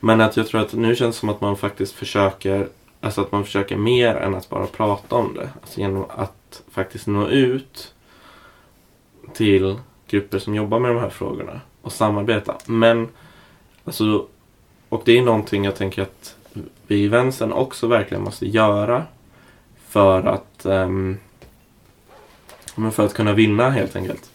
Men 0.00 0.20
att 0.20 0.36
jag 0.36 0.46
tror 0.46 0.60
att 0.60 0.72
nu 0.72 0.96
känns 0.96 1.16
det 1.16 1.20
som 1.20 1.28
att 1.28 1.40
man 1.40 1.56
faktiskt 1.56 1.92
försöker 1.92 2.68
Alltså 3.00 3.20
att 3.20 3.32
man 3.32 3.44
försöker 3.44 3.76
mer 3.76 4.14
än 4.14 4.34
att 4.34 4.48
bara 4.48 4.66
prata 4.66 5.16
om 5.16 5.34
det. 5.34 5.50
Alltså 5.60 5.80
genom 5.80 6.04
att 6.08 6.62
faktiskt 6.70 7.06
nå 7.06 7.28
ut 7.28 7.94
till 9.34 9.76
grupper 10.08 10.38
som 10.38 10.54
jobbar 10.54 10.78
med 10.78 10.90
de 10.90 11.00
här 11.00 11.10
frågorna 11.10 11.60
och 11.82 11.92
samarbeta. 11.92 12.54
Men, 12.66 13.08
alltså, 13.84 14.26
och 14.88 15.02
det 15.04 15.18
är 15.18 15.22
någonting 15.22 15.64
jag 15.64 15.76
tänker 15.76 16.02
att 16.02 16.36
vi 16.86 17.02
i 17.02 17.08
vänstern 17.08 17.52
också 17.52 17.86
verkligen 17.86 18.24
måste 18.24 18.46
göra 18.46 19.04
för 19.96 20.22
att 20.22 20.66
um, 20.66 21.18
för 22.92 23.04
att 23.06 23.14
kunna 23.14 23.32
vinna 23.32 23.70
helt 23.70 23.96
enkelt. 23.96 24.30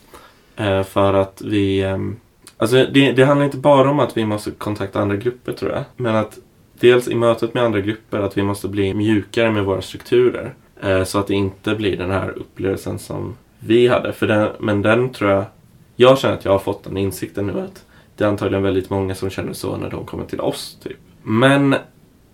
Uh, 0.59 0.83
för 0.83 1.13
att 1.13 1.41
vi 1.41 1.85
um, 1.85 2.19
Alltså 2.57 2.75
det, 2.75 3.11
det 3.11 3.23
handlar 3.23 3.45
inte 3.45 3.57
bara 3.57 3.91
om 3.91 3.99
att 3.99 4.17
vi 4.17 4.25
måste 4.25 4.51
kontakta 4.51 5.01
andra 5.01 5.15
grupper 5.15 5.53
tror 5.53 5.71
jag. 5.71 5.83
Men 5.95 6.15
att 6.15 6.37
dels 6.79 7.07
i 7.07 7.15
mötet 7.15 7.53
med 7.53 7.63
andra 7.63 7.81
grupper 7.81 8.19
att 8.19 8.37
vi 8.37 8.43
måste 8.43 8.67
bli 8.67 8.93
mjukare 8.93 9.51
med 9.51 9.65
våra 9.65 9.81
strukturer. 9.81 10.53
Uh, 10.85 11.03
så 11.03 11.19
att 11.19 11.27
det 11.27 11.33
inte 11.33 11.75
blir 11.75 11.97
den 11.97 12.11
här 12.11 12.29
upplevelsen 12.29 12.99
som 12.99 13.37
vi 13.59 13.87
hade. 13.87 14.13
För 14.13 14.27
den, 14.27 14.49
men 14.59 14.81
den 14.81 15.09
tror 15.09 15.31
jag 15.31 15.45
Jag 15.95 16.17
känner 16.17 16.35
att 16.35 16.45
jag 16.45 16.51
har 16.51 16.59
fått 16.59 16.83
den 16.83 16.97
insikten 16.97 17.47
nu 17.47 17.59
att 17.59 17.85
det 18.15 18.23
är 18.23 18.27
antagligen 18.27 18.63
väldigt 18.63 18.89
många 18.89 19.15
som 19.15 19.29
känner 19.29 19.53
så 19.53 19.77
när 19.77 19.89
de 19.89 20.05
kommer 20.05 20.25
till 20.25 20.41
oss. 20.41 20.77
Typ. 20.83 20.97
Men 21.23 21.75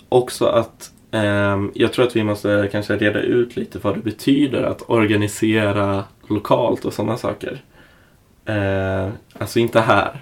också 0.09 0.45
att 0.45 0.91
Ehm, 1.11 1.71
jag 1.73 1.93
tror 1.93 2.05
att 2.05 2.15
vi 2.15 2.23
måste 2.23 2.69
kanske 2.71 2.97
reda 2.97 3.19
ut 3.19 3.55
lite 3.55 3.79
vad 3.79 3.95
det 3.95 4.01
betyder 4.01 4.63
att 4.63 4.89
organisera 4.89 6.03
lokalt 6.27 6.85
och 6.85 6.93
sådana 6.93 7.17
saker. 7.17 7.61
Ehm, 8.45 9.11
alltså 9.39 9.59
inte 9.59 9.79
här, 9.79 10.21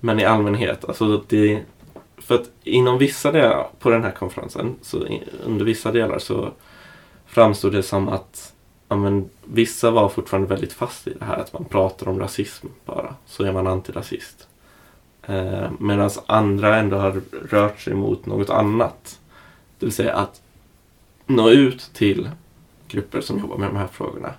men 0.00 0.20
i 0.20 0.24
allmänhet. 0.24 0.84
Alltså 0.84 1.24
det, 1.28 1.62
för 2.18 2.34
att 2.34 2.50
inom 2.64 2.98
vissa 2.98 3.32
delar 3.32 3.66
på 3.78 3.90
den 3.90 4.02
här 4.02 4.10
konferensen, 4.10 4.74
så 4.82 5.06
under 5.44 5.64
vissa 5.64 5.92
delar 5.92 6.18
så 6.18 6.52
framstod 7.26 7.72
det 7.72 7.82
som 7.82 8.08
att 8.08 8.52
ja, 8.88 8.96
men, 8.96 9.28
vissa 9.44 9.90
var 9.90 10.08
fortfarande 10.08 10.48
väldigt 10.48 10.72
fast 10.72 11.06
i 11.06 11.14
det 11.18 11.24
här 11.24 11.36
att 11.36 11.52
man 11.52 11.64
pratar 11.64 12.08
om 12.08 12.20
rasism 12.20 12.66
bara, 12.84 13.14
så 13.26 13.44
är 13.44 13.52
man 13.52 13.66
antirasist. 13.66 14.48
Eh, 15.22 15.70
Medan 15.78 16.10
andra 16.26 16.76
ändå 16.76 16.96
har 16.96 17.20
rört 17.50 17.80
sig 17.80 17.94
mot 17.94 18.26
något 18.26 18.50
annat. 18.50 19.18
Det 19.78 19.86
vill 19.86 19.92
säga 19.92 20.14
att 20.14 20.42
nå 21.26 21.50
ut 21.50 21.90
till 21.92 22.30
grupper 22.88 23.20
som 23.20 23.38
jobbar 23.38 23.56
med 23.56 23.68
de 23.68 23.76
här 23.76 23.86
frågorna 23.86 24.34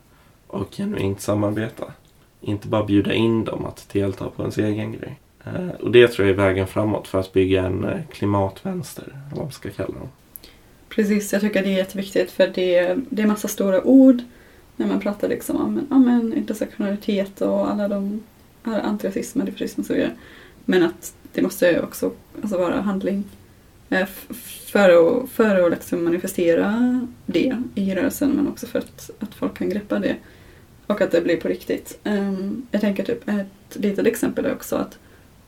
och 0.47 0.73
genuint 0.75 1.21
samarbeta. 1.21 1.93
inte 2.41 2.67
bara 2.67 2.83
bjuda 2.85 3.13
in 3.13 3.43
dem 3.43 3.65
att 3.65 3.89
delta 3.89 4.29
på 4.29 4.41
ens 4.41 4.57
egen 4.57 4.91
grej. 4.91 5.19
Eh, 5.45 5.69
och 5.81 5.91
det 5.91 6.07
tror 6.07 6.27
jag 6.27 6.33
är 6.33 6.37
vägen 6.37 6.67
framåt 6.67 7.07
för 7.07 7.19
att 7.19 7.33
bygga 7.33 7.65
en 7.65 7.83
eh, 7.83 7.99
klimatvänster, 8.11 9.03
eller 9.03 9.35
vad 9.35 9.43
man 9.43 9.51
ska 9.51 9.69
kalla 9.69 9.93
dem. 9.93 10.09
Precis, 10.89 11.33
jag 11.33 11.41
tycker 11.41 11.63
det 11.63 11.69
är 11.69 11.77
jätteviktigt 11.77 12.31
för 12.31 12.47
det, 12.47 12.95
det 13.09 13.21
är 13.21 13.27
massa 13.27 13.47
stora 13.47 13.83
ord 13.83 14.21
när 14.75 14.87
man 14.87 14.99
pratar 14.99 15.29
liksom 15.29 15.55
om 15.55 15.87
ja, 15.89 15.97
men, 15.99 16.33
intersektionalitet 16.37 17.41
och 17.41 17.71
alla 17.71 17.87
de 17.87 18.23
här 18.63 18.81
antirasism, 18.81 19.41
antifascism 19.41 19.81
och 19.81 19.87
så 19.87 19.93
vidare. 19.93 20.11
Men 20.65 20.83
att 20.83 21.13
det 21.33 21.41
måste 21.41 21.81
också 21.81 22.11
alltså, 22.41 22.57
vara 22.57 22.81
handling 22.81 23.23
Eh, 23.89 24.05
för 24.65 24.89
att, 24.89 25.29
för 25.29 25.65
att 25.65 25.71
liksom 25.71 26.03
manifestera 26.03 26.99
det 27.25 27.63
i 27.75 27.95
rörelsen 27.95 28.31
men 28.31 28.47
också 28.47 28.67
för 28.67 28.79
att, 28.79 29.09
att 29.19 29.35
folk 29.35 29.57
kan 29.57 29.69
greppa 29.69 29.99
det 29.99 30.15
och 30.87 31.01
att 31.01 31.11
det 31.11 31.21
blir 31.21 31.37
på 31.37 31.47
riktigt. 31.47 31.99
Ehm, 32.03 32.67
jag 32.71 32.81
tänker 32.81 33.03
typ 33.03 33.29
ett 33.29 33.75
litet 33.75 34.07
exempel 34.07 34.45
är 34.45 34.53
också 34.53 34.75
att 34.75 34.97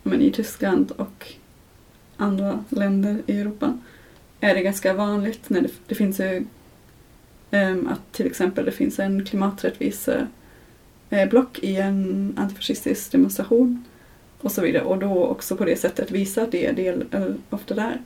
men, 0.04 0.22
i 0.22 0.32
Tyskland 0.32 0.92
och 0.92 1.28
andra 2.18 2.64
länder 2.70 3.22
i 3.26 3.40
Europa 3.40 3.78
är 4.40 4.56
det 4.56 4.62
ganska 4.62 4.94
vanligt 4.94 5.50
när 5.50 5.62
det, 5.62 5.70
det 5.88 5.96
finns 5.96 6.20
ju 6.20 6.46
ehm, 7.52 7.88
att 7.88 8.12
till 8.12 8.26
exempel 8.26 8.66
det 8.66 8.72
finns 8.72 9.00
en 9.00 9.26
klimaträttviseblock 9.26 11.60
eh, 11.62 11.70
i 11.70 11.76
en 11.76 12.34
antifascistisk 12.38 13.12
demonstration 13.12 13.86
och 14.42 14.52
så 14.52 14.62
vidare 14.62 14.84
och 14.84 14.98
då 14.98 15.26
också 15.26 15.56
på 15.56 15.66
det 15.66 15.76
sättet 15.76 16.12
visa 16.12 16.44
att 16.44 16.52
det 16.52 16.66
är 16.66 16.74
del, 16.74 17.06
eh, 17.12 17.28
ofta 17.50 17.76
där. 17.76 18.02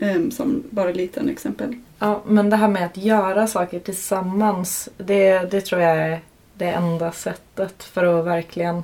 Ehm, 0.00 0.30
som 0.30 0.62
bara 0.70 0.90
ett 0.90 0.96
litet 0.96 1.28
exempel. 1.28 1.74
Ja, 1.98 2.22
men 2.26 2.50
det 2.50 2.56
här 2.56 2.68
med 2.68 2.86
att 2.86 2.96
göra 2.96 3.46
saker 3.46 3.80
tillsammans, 3.80 4.88
det, 4.96 5.50
det 5.50 5.60
tror 5.60 5.80
jag 5.80 5.96
är 5.96 6.20
det 6.54 6.70
enda 6.70 7.12
sättet 7.12 7.82
för 7.82 8.18
att 8.18 8.26
verkligen 8.26 8.82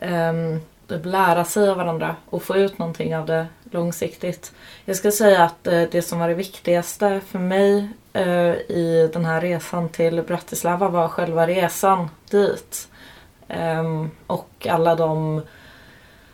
um, 0.00 0.60
lära 1.02 1.44
sig 1.44 1.68
av 1.68 1.76
varandra 1.76 2.16
och 2.30 2.42
få 2.42 2.56
ut 2.56 2.78
någonting 2.78 3.16
av 3.16 3.26
det 3.26 3.46
långsiktigt. 3.70 4.52
Jag 4.84 4.96
ska 4.96 5.10
säga 5.10 5.44
att 5.44 5.68
uh, 5.72 5.84
det 5.90 6.02
som 6.02 6.18
var 6.18 6.28
det 6.28 6.34
viktigaste 6.34 7.20
för 7.26 7.38
mig 7.38 7.88
uh, 8.16 8.54
i 8.54 9.10
den 9.12 9.24
här 9.24 9.40
resan 9.40 9.88
till 9.88 10.22
Bratislava 10.22 10.88
var 10.88 11.08
själva 11.08 11.46
resan 11.46 12.08
dit. 12.30 12.88
Um, 13.48 14.10
och 14.26 14.66
alla 14.70 14.94
de 14.94 15.42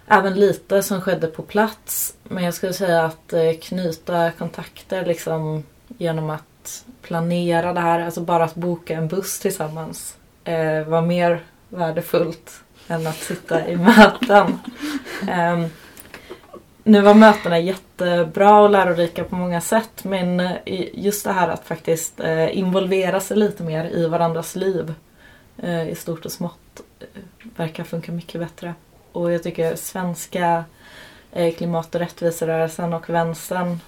även 0.08 0.34
lite 0.34 0.82
som 0.82 1.00
skedde 1.00 1.26
på 1.26 1.42
plats. 1.42 2.14
Men 2.22 2.44
jag 2.44 2.54
skulle 2.54 2.72
säga 2.72 3.04
att 3.04 3.32
eh, 3.32 3.52
knyta 3.62 4.30
kontakter 4.30 5.06
liksom 5.06 5.62
genom 5.98 6.30
att 6.30 6.84
planera 7.02 7.72
det 7.72 7.80
här, 7.80 8.00
alltså 8.00 8.20
bara 8.20 8.44
att 8.44 8.54
boka 8.54 8.94
en 8.94 9.08
buss 9.08 9.38
tillsammans 9.38 10.16
eh, 10.44 10.84
var 10.84 11.02
mer 11.02 11.44
värdefullt 11.68 12.60
än 12.88 13.06
att 13.06 13.16
sitta 13.16 13.68
i 13.68 13.76
möten. 13.96 14.58
Ehm, 15.28 15.66
nu 16.82 17.00
var 17.00 17.14
mötena 17.14 17.58
jättebra 17.58 18.60
och 18.60 18.70
lärorika 18.70 19.24
på 19.24 19.36
många 19.36 19.60
sätt 19.60 20.04
men 20.04 20.40
eh, 20.40 20.54
just 20.94 21.24
det 21.24 21.32
här 21.32 21.48
att 21.48 21.64
faktiskt 21.64 22.20
involvera 22.50 23.20
sig 23.20 23.36
lite 23.36 23.62
mer 23.62 23.84
i 23.84 24.06
varandras 24.06 24.56
liv 24.56 24.94
i 25.90 25.94
stort 25.94 26.24
och 26.24 26.32
smått 26.32 26.80
verkar 27.56 27.84
funka 27.84 28.12
mycket 28.12 28.40
bättre. 28.40 28.74
Och 29.18 29.32
jag 29.32 29.42
tycker 29.42 29.76
svenska 29.76 30.64
eh, 31.32 31.54
klimat 31.54 31.94
och 31.94 32.00
rättviserörelsen 32.00 32.92
och 32.92 33.10
vänstern 33.10 33.80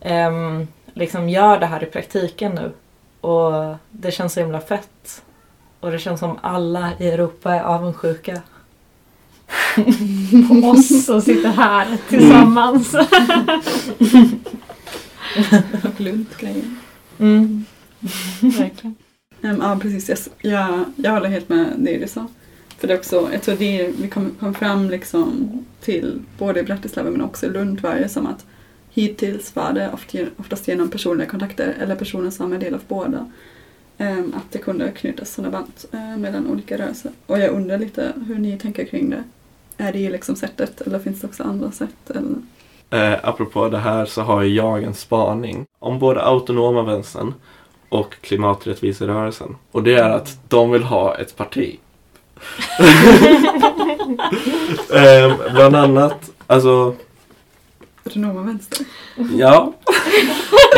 eh, 0.00 0.30
liksom 0.94 1.28
gör 1.28 1.60
det 1.60 1.66
här 1.66 1.82
i 1.82 1.86
praktiken 1.86 2.52
nu. 2.52 2.72
Och 3.20 3.76
det 3.90 4.10
känns 4.10 4.32
så 4.32 4.40
himla 4.40 4.60
fett. 4.60 5.22
Och 5.80 5.90
det 5.90 5.98
känns 5.98 6.20
som 6.20 6.38
alla 6.42 6.92
i 6.98 7.08
Europa 7.08 7.54
är 7.54 7.62
avundsjuka. 7.62 8.42
På 10.48 10.68
oss 10.68 11.04
som 11.06 11.20
sitter 11.20 11.48
här 11.48 11.98
tillsammans. 12.08 12.94
Och 15.84 16.00
Lund-grejen. 16.00 16.78
Mm. 17.18 17.64
Verkligen. 18.40 18.96
Um, 19.42 19.60
ja, 19.60 19.78
precis. 19.82 20.08
Jag, 20.08 20.18
jag, 20.52 20.84
jag 20.96 21.12
håller 21.12 21.28
helt 21.28 21.48
med 21.48 21.74
det 21.78 21.98
du 21.98 22.08
sa. 22.08 22.26
För 22.80 22.88
det 22.88 22.94
är 22.94 22.98
också, 22.98 23.28
jag 23.32 23.42
tror 23.42 23.56
det 23.56 23.90
vi 23.98 24.08
kom, 24.08 24.30
kom 24.40 24.54
fram 24.54 24.90
liksom 24.90 25.50
till 25.80 26.22
både 26.38 26.60
i 26.60 26.62
Bratislava 26.62 27.10
men 27.10 27.20
också 27.20 27.46
i 27.46 27.48
Lund 27.48 27.80
var 27.80 27.94
det 27.94 28.08
som 28.08 28.26
att 28.26 28.46
hittills 28.90 29.56
var 29.56 29.72
det 29.72 29.90
oftast 30.38 30.68
genom 30.68 30.90
personliga 30.90 31.28
kontakter 31.28 31.74
eller 31.80 31.96
personer 31.96 32.30
som 32.30 32.52
är 32.52 32.58
del 32.58 32.74
av 32.74 32.80
båda. 32.88 33.30
Ehm, 33.98 34.34
att 34.36 34.52
det 34.52 34.58
kunde 34.58 34.90
knytas 34.90 35.34
sådana 35.34 35.52
band 35.52 35.72
eh, 35.92 36.18
mellan 36.18 36.46
olika 36.46 36.78
rörelser. 36.78 37.12
Och 37.26 37.38
jag 37.38 37.50
undrar 37.50 37.78
lite 37.78 38.12
hur 38.26 38.38
ni 38.38 38.58
tänker 38.58 38.84
kring 38.84 39.10
det. 39.10 39.24
Är 39.76 39.92
det 39.92 40.10
liksom 40.10 40.36
sättet 40.36 40.80
eller 40.80 40.98
finns 40.98 41.20
det 41.20 41.26
också 41.26 41.42
andra 41.42 41.70
sätt? 41.70 42.10
Eller? 42.10 42.34
Eh, 42.90 43.18
apropå 43.22 43.68
det 43.68 43.78
här 43.78 44.06
så 44.06 44.22
har 44.22 44.42
jag 44.42 44.82
en 44.82 44.94
spaning 44.94 45.66
om 45.78 45.98
både 45.98 46.22
autonoma 46.22 46.82
vänstern 46.82 47.34
och 47.88 48.14
klimaträttviserörelsen. 48.20 49.56
Och 49.72 49.82
det 49.82 49.94
är 49.94 50.10
att 50.10 50.38
de 50.48 50.70
vill 50.70 50.82
ha 50.82 51.18
ett 51.18 51.36
parti 51.36 51.78
eh, 54.92 55.52
bland 55.52 55.76
annat, 55.76 56.30
alltså, 56.46 56.96
Autonoma 58.04 58.42
vänster? 58.42 58.86
ja. 59.36 59.72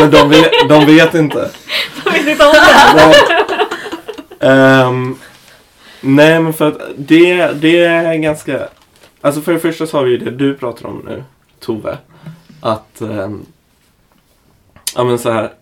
Men 0.00 0.10
de 0.10 0.30
vet, 0.30 0.50
de 0.68 0.86
vet 0.86 1.14
inte. 1.14 1.50
Jag 2.04 2.12
vet 2.12 2.26
inte 2.26 2.44
om 2.44 2.52
det. 2.52 2.92
Nej. 2.96 3.14
Ehm, 4.40 5.16
nej 6.00 6.40
men 6.40 6.52
för 6.52 6.68
att 6.68 6.80
det, 6.96 7.52
det 7.52 7.84
är 7.84 8.14
ganska... 8.14 8.68
Alltså 9.20 9.40
för 9.40 9.52
det 9.52 9.58
första 9.58 9.86
så 9.86 9.96
har 9.96 10.04
vi 10.04 10.10
ju 10.10 10.18
det 10.18 10.30
du 10.30 10.54
pratar 10.54 10.86
om 10.88 11.02
nu, 11.08 11.24
Tove. 11.60 11.98
Att... 12.60 12.96
Um, 12.98 13.46
ja 14.96 15.04
men 15.04 15.18
så 15.18 15.30
här. 15.30 15.52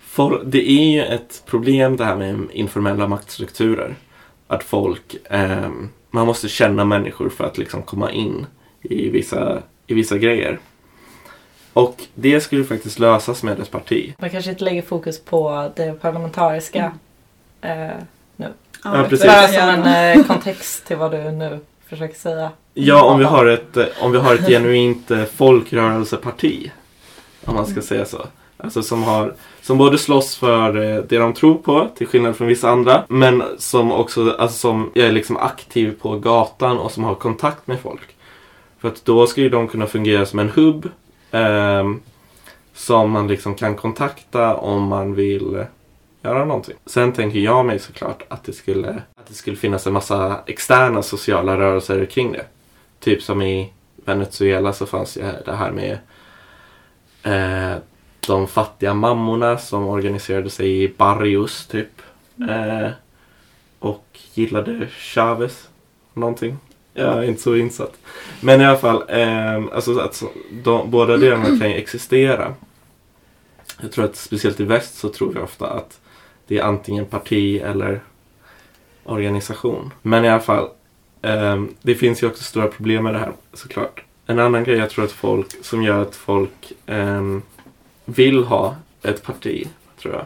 For, 0.00 0.42
det 0.44 0.70
är 0.70 0.92
ju 0.92 1.04
ett 1.04 1.42
problem 1.46 1.96
det 1.96 2.04
här 2.04 2.16
med 2.16 2.46
informella 2.52 3.08
maktstrukturer. 3.08 3.94
Att 4.46 4.62
folk... 4.64 5.16
ehm, 5.30 5.88
man 6.10 6.26
måste 6.26 6.48
känna 6.48 6.84
människor 6.84 7.28
för 7.28 7.44
att 7.44 7.58
liksom 7.58 7.82
komma 7.82 8.10
in 8.10 8.46
i 8.82 9.08
vissa, 9.08 9.62
i 9.86 9.94
vissa 9.94 10.18
grejer. 10.18 10.58
Och 11.72 12.02
det 12.14 12.40
skulle 12.40 12.64
faktiskt 12.64 12.98
lösas 12.98 13.42
med 13.42 13.60
ett 13.60 13.70
parti. 13.70 14.14
Man 14.18 14.30
kanske 14.30 14.50
inte 14.50 14.64
lägger 14.64 14.82
fokus 14.82 15.20
på 15.20 15.70
det 15.76 16.00
parlamentariska. 16.00 16.92
Eh, 17.60 17.90
Ja, 18.94 19.06
precis. 19.08 19.26
bara 19.26 19.48
som 19.48 19.68
en 19.68 20.18
eh, 20.18 20.26
kontext 20.26 20.86
till 20.86 20.96
vad 20.96 21.10
du 21.10 21.30
nu 21.30 21.60
försöker 21.86 22.14
säga. 22.14 22.50
Ja, 22.74 23.04
om 23.04 23.18
vi 23.18 23.24
har 23.24 23.46
ett, 23.46 23.76
eh, 23.76 23.86
om 24.00 24.12
vi 24.12 24.18
har 24.18 24.34
ett 24.34 24.46
genuint 24.46 25.10
eh, 25.10 25.24
folkrörelseparti. 25.24 26.70
Om 27.44 27.54
man 27.54 27.66
ska 27.66 27.82
säga 27.82 28.04
så. 28.04 28.26
Alltså 28.58 28.82
som, 28.82 29.02
har, 29.02 29.34
som 29.62 29.78
både 29.78 29.98
slåss 29.98 30.36
för 30.36 30.76
eh, 30.76 31.02
det 31.08 31.18
de 31.18 31.32
tror 31.32 31.54
på, 31.54 31.88
till 31.96 32.06
skillnad 32.06 32.36
från 32.36 32.48
vissa 32.48 32.70
andra. 32.70 33.04
Men 33.08 33.42
som 33.58 33.92
också 33.92 34.36
alltså 34.38 34.58
som 34.58 34.90
är 34.94 35.12
liksom 35.12 35.36
aktiv 35.36 35.94
på 36.02 36.18
gatan 36.18 36.78
och 36.78 36.92
som 36.92 37.04
har 37.04 37.14
kontakt 37.14 37.66
med 37.66 37.80
folk. 37.80 38.16
För 38.78 38.88
att 38.88 39.04
då 39.04 39.26
ska 39.26 39.40
ju 39.40 39.48
de 39.48 39.68
kunna 39.68 39.86
fungera 39.86 40.26
som 40.26 40.38
en 40.38 40.50
hubb. 40.50 40.88
eh, 41.30 41.84
som 42.76 43.10
man 43.10 43.28
liksom 43.28 43.54
kan 43.54 43.76
kontakta 43.76 44.56
om 44.56 44.82
man 44.82 45.14
vill 45.14 45.54
eh, 45.54 45.64
göra 46.22 46.44
någonting. 46.44 46.74
Sen 46.86 47.12
tänker 47.12 47.38
jag 47.38 47.66
mig 47.66 47.78
såklart 47.78 48.22
att 48.28 48.44
det 48.44 48.52
skulle, 48.52 49.02
att 49.14 49.26
det 49.26 49.34
skulle 49.34 49.56
finnas 49.56 49.86
en 49.86 49.92
massa 49.92 50.40
externa 50.46 51.02
sociala 51.02 51.58
rörelser 51.58 52.04
kring 52.04 52.32
det. 52.32 52.44
Typ 53.00 53.22
som 53.22 53.42
i 53.42 53.72
Venezuela 54.04 54.72
så 54.72 54.86
fanns 54.86 55.16
ju 55.16 55.22
det 55.44 55.52
här 55.52 55.70
med 55.70 55.98
eh, 57.22 57.78
de 58.26 58.46
fattiga 58.46 58.94
mammorna 58.94 59.58
som 59.58 59.86
organiserade 59.86 60.50
sig 60.50 60.82
i 60.82 60.94
barrios 60.96 61.66
typ. 61.66 62.02
Eh, 62.48 62.90
och 63.78 64.18
gillade 64.34 64.86
Chavez. 64.86 65.68
Någonting. 66.14 66.56
Jag 66.94 67.18
är 67.18 67.22
inte 67.22 67.42
så 67.42 67.56
insatt. 67.56 67.98
Men 68.40 68.60
i 68.60 68.64
alla 68.64 68.78
fall, 68.78 69.04
eh, 69.08 69.56
alltså 69.72 69.98
att 69.98 70.22
de, 70.50 70.90
båda 70.90 71.16
delarna 71.16 71.44
kan 71.44 71.70
ju 71.70 71.76
existera. 71.76 72.54
Jag 73.80 73.92
tror 73.92 74.04
att 74.04 74.16
speciellt 74.16 74.60
i 74.60 74.64
väst 74.64 74.98
så 74.98 75.08
tror 75.08 75.32
vi 75.32 75.40
ofta 75.40 75.66
att 75.66 76.00
det 76.46 76.58
är 76.58 76.62
antingen 76.62 77.04
parti 77.04 77.60
eller 77.64 78.00
organisation. 79.04 79.92
Men 80.02 80.24
i 80.24 80.28
alla 80.28 80.40
fall, 80.40 80.68
ehm, 81.22 81.74
det 81.82 81.94
finns 81.94 82.22
ju 82.22 82.26
också 82.26 82.44
stora 82.44 82.68
problem 82.68 83.04
med 83.04 83.14
det 83.14 83.18
här 83.18 83.32
såklart. 83.52 84.04
En 84.26 84.38
annan 84.38 84.64
grej 84.64 84.78
jag 84.78 84.90
tror 84.90 85.04
att 85.04 85.12
folk, 85.12 85.64
som 85.64 85.82
gör 85.82 86.02
att 86.02 86.16
folk 86.16 86.72
ehm, 86.86 87.42
vill 88.06 88.44
ha 88.44 88.76
ett 89.02 89.22
parti, 89.22 89.68
tror 90.00 90.14
jag. 90.14 90.24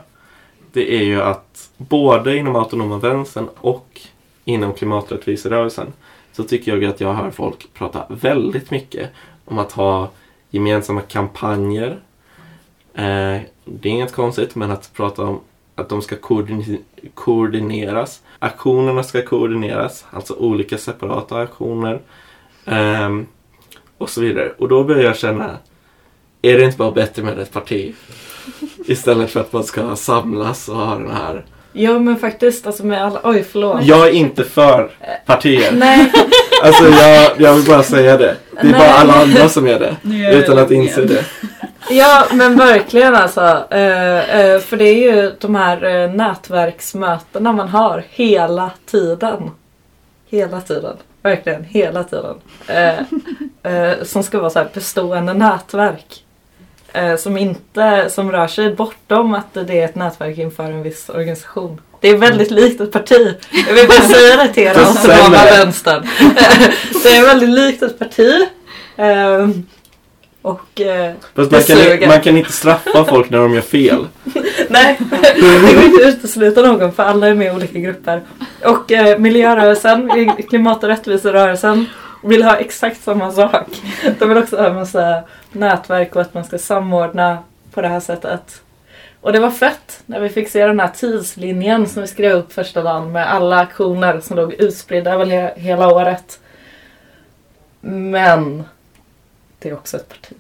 Det 0.73 0.97
är 0.97 1.05
ju 1.05 1.23
att 1.23 1.71
både 1.77 2.37
inom 2.37 2.57
autonoma 2.57 2.99
vänstern 2.99 3.49
och 3.57 4.01
inom 4.45 4.73
klimaträttviserörelsen 4.73 5.93
så 6.33 6.45
tycker 6.45 6.77
jag 6.77 6.85
att 6.85 7.01
jag 7.01 7.15
hör 7.15 7.31
folk 7.31 7.75
prata 7.75 8.07
väldigt 8.09 8.71
mycket 8.71 9.11
om 9.45 9.59
att 9.59 9.73
ha 9.73 10.11
gemensamma 10.51 11.01
kampanjer. 11.01 11.91
Eh, 12.95 13.41
det 13.65 13.89
är 13.89 13.93
inget 13.93 14.13
konstigt, 14.13 14.55
men 14.55 14.71
att 14.71 14.91
prata 14.95 15.23
om 15.23 15.41
att 15.75 15.89
de 15.89 16.03
ska 16.03 16.17
koordine- 16.17 16.79
koordineras 17.15 18.23
aktionerna 18.41 19.03
ska 19.03 19.23
koordineras, 19.23 20.05
alltså 20.11 20.35
olika 20.35 20.79
separata 20.79 21.37
aktioner. 21.37 22.01
Eh, 22.65 23.21
och 23.99 24.11
så 24.11 24.21
vidare. 24.21 24.53
Och 24.59 24.69
då 24.69 24.85
börjar 24.85 25.05
jag 25.05 25.17
känna, 25.17 25.59
är 26.43 26.59
det 26.59 26.65
inte 26.65 26.79
bara 26.79 26.91
bättre 26.91 27.23
med 27.23 27.39
ett 27.39 27.53
parti? 27.53 27.95
Istället 28.87 29.31
för 29.31 29.41
att 29.41 29.53
man 29.53 29.65
ska 29.65 29.97
samlas 29.97 30.69
och 30.69 30.77
ha 30.77 30.95
den 30.95 31.11
här. 31.11 31.45
Jo 31.73 31.99
men 31.99 32.17
faktiskt, 32.17 32.67
alltså 32.67 32.87
med 32.87 33.05
alla... 33.05 33.21
Oj 33.25 33.45
förlåt. 33.53 33.83
Jag 33.83 34.09
är 34.09 34.13
inte 34.13 34.45
för 34.45 34.91
partier. 35.27 35.73
Nej, 35.73 36.13
Alltså 36.63 36.89
jag, 36.89 37.31
jag 37.41 37.55
vill 37.55 37.67
bara 37.67 37.83
säga 37.83 38.17
det. 38.17 38.37
Det 38.51 38.69
är 38.69 38.73
bara 38.73 38.79
Nej. 38.79 38.93
alla 38.99 39.15
andra 39.15 39.49
som 39.49 39.67
är 39.67 39.79
det. 39.79 39.97
Är 40.27 40.39
Utan 40.39 40.59
att 40.59 40.71
inse 40.71 41.03
igen. 41.03 41.09
det. 41.89 41.95
ja 41.95 42.27
men 42.33 42.57
verkligen 42.57 43.15
alltså. 43.15 43.65
Eh, 43.71 44.41
eh, 44.41 44.61
för 44.61 44.77
det 44.77 44.85
är 44.85 45.13
ju 45.13 45.33
de 45.41 45.55
här 45.55 45.85
eh, 45.85 46.11
nätverksmötena 46.11 47.53
man 47.53 47.69
har 47.69 48.05
hela 48.11 48.71
tiden. 48.87 49.51
Hela 50.29 50.61
tiden. 50.61 50.97
Verkligen 51.23 51.65
hela 51.65 52.05
tiden. 52.05 52.35
Eh, 52.67 52.99
eh, 53.73 54.03
som 54.03 54.23
ska 54.23 54.39
vara 54.39 54.51
så 54.51 54.59
här 54.59 54.69
bestående 54.75 55.35
nätverk. 55.35 56.25
Eh, 56.93 57.17
som 57.17 57.37
inte, 57.37 58.11
som 58.11 58.33
rör 58.33 58.47
sig 58.47 58.75
bortom 58.75 59.35
att 59.35 59.55
det 59.55 59.81
är 59.81 59.85
ett 59.85 59.95
nätverk 59.95 60.39
inför 60.39 60.65
en 60.65 60.83
viss 60.83 61.09
organisation. 61.09 61.81
Det 62.01 62.09
är 62.09 62.17
väldigt 62.17 62.51
likt 62.51 62.81
ett 62.81 62.93
parti. 62.93 63.35
Jag 63.69 63.75
vill 63.75 63.89
bara 63.89 64.01
säga 64.01 64.37
det 64.37 64.49
till 64.49 64.63
er 64.63 64.79
autonoma 64.79 64.95
stämmer. 64.95 65.51
vänstern. 65.51 66.09
det 67.03 67.17
är 67.17 67.27
väldigt 67.27 67.49
likt 67.49 67.83
ett 67.83 67.99
parti. 67.99 68.47
Eh, 68.97 69.49
och 70.43 70.81
eh, 70.81 71.13
Fast 71.35 71.51
man 71.51 71.63
kan, 71.63 72.09
man 72.09 72.21
kan 72.21 72.37
inte 72.37 72.53
straffa 72.53 73.05
folk 73.05 73.31
när 73.31 73.39
de 73.39 73.55
gör 73.55 73.61
fel. 73.61 74.07
Nej, 74.69 74.99
det 75.35 75.75
går 75.75 75.85
inte 75.85 76.09
att 76.09 76.15
utesluta 76.15 76.63
någon 76.63 76.93
för 76.93 77.03
alla 77.03 77.27
är 77.27 77.35
med 77.35 77.47
i 77.47 77.57
olika 77.57 77.79
grupper. 77.79 78.23
Och 78.65 78.93
eh, 78.93 79.19
miljörörelsen, 79.19 80.11
klimat 80.49 80.83
och 80.83 80.89
rättviserörelsen 80.89 81.87
vill 82.23 82.43
ha 82.43 82.57
exakt 82.57 83.03
samma 83.05 83.33
sak. 83.33 83.69
De 84.19 84.29
vill 84.29 84.39
också 84.39 84.57
ha 84.57 84.67
en 84.67 84.75
massa 84.75 85.23
nätverk 85.53 86.17
och 86.17 86.23
att 86.23 86.35
man 86.35 86.45
ska 86.45 86.59
samordna 86.59 87.39
på 87.71 87.83
det 87.83 87.89
här 87.89 88.01
sättet. 88.01 88.63
Och 89.21 89.33
det 89.33 89.41
var 89.41 89.51
fett 89.51 90.03
när 90.07 90.21
vi 90.21 90.29
fick 90.29 90.49
se 90.49 90.67
den 90.67 90.81
här 90.81 90.89
tidslinjen 90.89 91.87
som 91.87 92.03
vi 92.03 92.09
skrev 92.09 92.33
upp 92.37 92.53
första 92.53 92.83
dagen 92.83 93.13
med 93.13 93.33
alla 93.33 93.61
aktioner 93.61 94.21
som 94.21 94.37
låg 94.37 94.53
utspridda 94.53 95.13
över 95.13 95.27
he- 95.27 95.59
hela 95.59 95.89
året. 95.89 96.41
Men 97.81 98.65
det 99.59 99.69
är 99.69 99.75
också 99.75 99.97
ett 99.97 100.09
parti. 100.09 100.37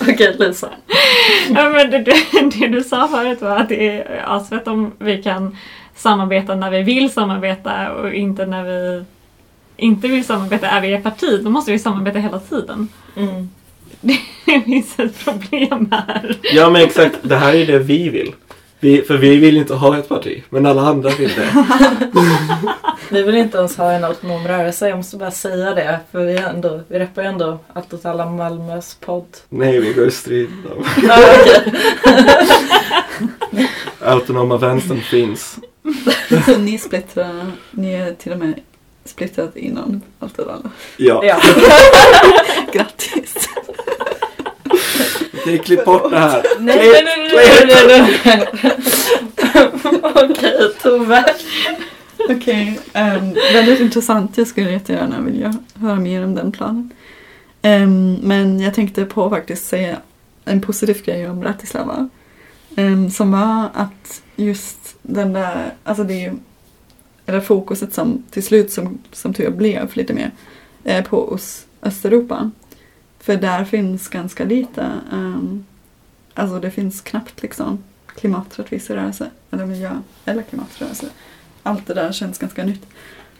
Okej 0.00 0.36
Lisa. 0.38 0.68
Ja, 1.54 1.68
men 1.68 1.90
det, 1.90 1.98
det, 1.98 2.14
det 2.58 2.68
du 2.68 2.84
sa 2.84 3.08
förut 3.08 3.40
var 3.40 3.56
att 3.56 3.68
det 3.68 3.88
är 3.98 4.22
asfett 4.26 4.68
om 4.68 4.92
vi 4.98 5.22
kan 5.22 5.56
samarbeta 5.96 6.54
när 6.54 6.70
vi 6.70 6.82
vill 6.82 7.12
samarbeta 7.12 7.92
och 7.92 8.14
inte 8.14 8.46
när 8.46 8.62
vi 8.64 9.04
inte 9.76 10.08
vill 10.08 10.24
samarbeta 10.24 10.68
är 10.68 10.80
vi 10.80 10.92
ett 10.92 11.02
parti. 11.02 11.40
Då 11.44 11.50
måste 11.50 11.72
vi 11.72 11.78
samarbeta 11.78 12.18
hela 12.18 12.38
tiden. 12.38 12.88
Mm. 13.16 13.50
Det 14.00 14.18
finns 14.64 14.98
ett 14.98 15.24
problem 15.24 15.88
här. 15.90 16.38
Ja 16.42 16.70
men 16.70 16.82
exakt, 16.82 17.16
det 17.22 17.36
här 17.36 17.54
är 17.54 17.66
det 17.66 17.78
vi 17.78 18.08
vill. 18.08 18.32
Vi, 18.80 19.02
för 19.02 19.16
vi 19.16 19.36
vill 19.36 19.56
inte 19.56 19.74
ha 19.74 19.98
ett 19.98 20.08
parti, 20.08 20.42
men 20.50 20.66
alla 20.66 20.82
andra 20.82 21.10
vill 21.10 21.30
det. 21.34 21.50
Vi 23.12 23.22
vill 23.22 23.34
inte 23.34 23.58
ens 23.58 23.76
ha 23.76 23.92
en 23.92 24.04
autonom 24.04 24.48
rörelse, 24.48 24.88
jag 24.88 24.96
måste 24.96 25.16
bara 25.16 25.30
säga 25.30 25.74
det. 25.74 26.00
För 26.12 26.24
vi, 26.24 26.36
ändå, 26.36 26.80
vi 26.88 26.98
reppar 26.98 27.22
ju 27.22 27.28
ändå 27.28 27.58
Allt 27.72 27.92
åt 27.92 28.04
alla 28.04 28.26
Malmös 28.26 28.96
podd. 29.00 29.36
Nej, 29.48 29.80
vi 29.80 29.92
går 29.92 30.08
i 30.08 30.10
strid. 30.10 30.50
Okej. 30.66 31.72
Autonoma 34.00 34.56
vänstern 34.56 35.00
finns. 35.00 35.58
Så 36.44 36.58
ni 36.58 36.78
splittrar, 36.78 37.52
ni 37.70 37.94
är 37.94 38.14
till 38.14 38.32
och 38.32 38.38
med 38.38 38.60
splittrat 39.04 39.56
inom 39.56 40.00
allt 40.18 40.38
och 40.38 40.52
alla. 40.52 40.70
Ja. 40.96 41.24
ja. 41.24 41.40
Grattis! 42.72 43.48
Okej, 45.42 45.58
klipp 45.58 45.84
bort 45.84 46.10
det 46.10 46.18
här. 46.18 46.42
Nej, 46.60 46.76
nej, 46.76 47.04
nej, 47.06 47.66
nej, 47.66 47.84
nej, 47.86 48.18
nej, 48.24 48.46
nej. 48.64 49.68
Okej, 50.14 50.74
Tove. 50.82 51.24
Okej, 52.28 52.80
ehm, 52.92 53.34
väldigt 53.52 53.80
intressant. 53.80 54.38
Jag 54.38 54.46
skulle 54.46 54.70
jättegärna 54.70 55.20
vilja 55.20 55.54
höra 55.74 55.94
mer 55.94 56.24
om 56.24 56.34
den 56.34 56.52
planen. 56.52 56.90
Ehm, 57.62 58.14
men 58.22 58.60
jag 58.60 58.74
tänkte 58.74 59.04
på 59.04 59.30
faktiskt 59.30 59.66
säga 59.66 59.96
en 60.44 60.60
positiv 60.60 61.02
grej 61.04 61.28
om 61.28 61.40
Bratislava. 61.40 62.08
Ehm, 62.76 63.10
som 63.10 63.32
var 63.32 63.68
att 63.74 64.22
just 64.36 64.96
den 65.02 65.32
där, 65.32 65.74
alltså 65.84 66.04
det 66.04 66.24
är 66.24 66.34
eller 67.26 67.40
fokuset 67.40 67.94
som 67.94 68.22
till 68.30 68.42
slut 68.42 68.72
som, 68.72 68.98
som 69.12 69.34
tur 69.34 69.50
blev 69.50 69.90
lite 69.96 70.14
mer 70.14 70.30
eh, 70.84 71.04
på 71.04 71.34
Öst, 71.34 71.66
Östeuropa. 71.82 72.50
För 73.22 73.36
där 73.36 73.64
finns 73.64 74.08
ganska 74.08 74.44
lite, 74.44 75.00
ehm, 75.12 75.64
alltså 76.34 76.60
det 76.60 76.70
finns 76.70 77.00
knappt 77.00 77.42
liksom 77.42 77.84
klimaträttviserörelse 78.06 79.30
eller 79.50 79.66
miljö 79.66 80.00
eller 80.24 80.42
klimatrörelse 80.42 81.06
allt 81.62 81.86
det 81.86 81.94
där 81.94 82.12
känns 82.12 82.38
ganska 82.38 82.64
nytt. 82.64 82.86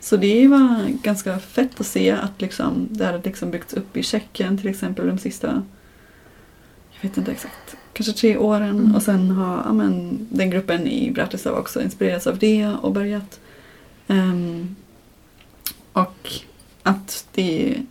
Så 0.00 0.16
det 0.16 0.48
var 0.48 0.88
ganska 1.02 1.38
fett 1.38 1.80
att 1.80 1.86
se 1.86 2.10
att 2.10 2.40
liksom, 2.40 2.88
det 2.90 3.04
hade 3.04 3.22
liksom 3.24 3.50
byggts 3.50 3.74
upp 3.74 3.96
i 3.96 4.02
Tjeckien 4.02 4.58
till 4.58 4.68
exempel 4.68 5.06
de 5.06 5.18
sista, 5.18 5.62
jag 6.90 7.08
vet 7.08 7.18
inte 7.18 7.32
exakt, 7.32 7.76
kanske 7.92 8.12
tre 8.12 8.36
åren. 8.36 8.78
Mm. 8.78 8.94
Och 8.94 9.02
sen 9.02 9.30
har 9.30 9.62
ja, 9.66 9.72
men, 9.72 10.26
den 10.30 10.50
gruppen 10.50 10.86
i 10.86 11.10
Bratislava 11.10 11.58
också 11.58 11.82
inspirerats 11.82 12.26
av 12.26 12.38
det 12.38 12.66
och 12.66 12.92
börjat. 12.92 13.40
Ehm, 14.08 14.76
och 15.92 16.30
att 16.82 17.26
det, 17.32 17.82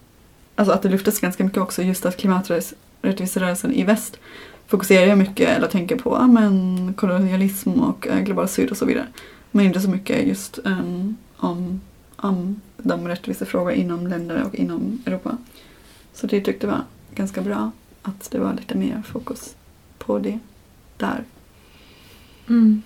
alltså 0.56 0.74
att 0.74 0.82
det 0.82 0.90
lyftes 0.90 1.20
ganska 1.20 1.44
mycket 1.44 1.62
också 1.62 1.84
just 1.84 2.06
att 2.06 2.18
klimaträttviserörelsen 2.18 3.74
i 3.74 3.84
väst 3.84 4.20
fokuserar 4.68 5.06
ju 5.06 5.16
mycket 5.16 5.50
eller 5.50 5.68
tänker 5.68 5.96
på 5.98 6.22
men, 6.22 6.94
kolonialism 6.94 7.72
och 7.72 8.08
eh, 8.08 8.20
global 8.20 8.48
syd 8.48 8.72
och 8.72 8.78
så 8.78 8.86
vidare. 8.86 9.08
Men 9.52 9.66
inte 9.66 9.82
så 9.82 9.90
mycket 9.90 10.28
just 10.28 10.60
ehm, 10.66 11.16
om, 11.38 11.82
om 12.16 12.62
de 12.78 13.08
rättvisefrågor 13.08 13.72
inom 13.72 14.08
länder 14.08 14.44
och 14.44 14.56
inom 14.56 15.04
Europa. 15.06 15.38
Så 16.14 16.28
det 16.28 16.42
tyckte 16.42 16.68
jag 16.68 16.74
var 16.74 16.84
ganska 17.16 17.42
bra 17.42 17.72
att 18.02 18.32
det 18.32 18.40
var 18.40 18.54
lite 18.54 18.78
mer 18.78 19.04
fokus 19.08 19.56
på 19.98 20.20
det 20.20 20.40
där. 20.98 21.24
Mm. 22.50 22.82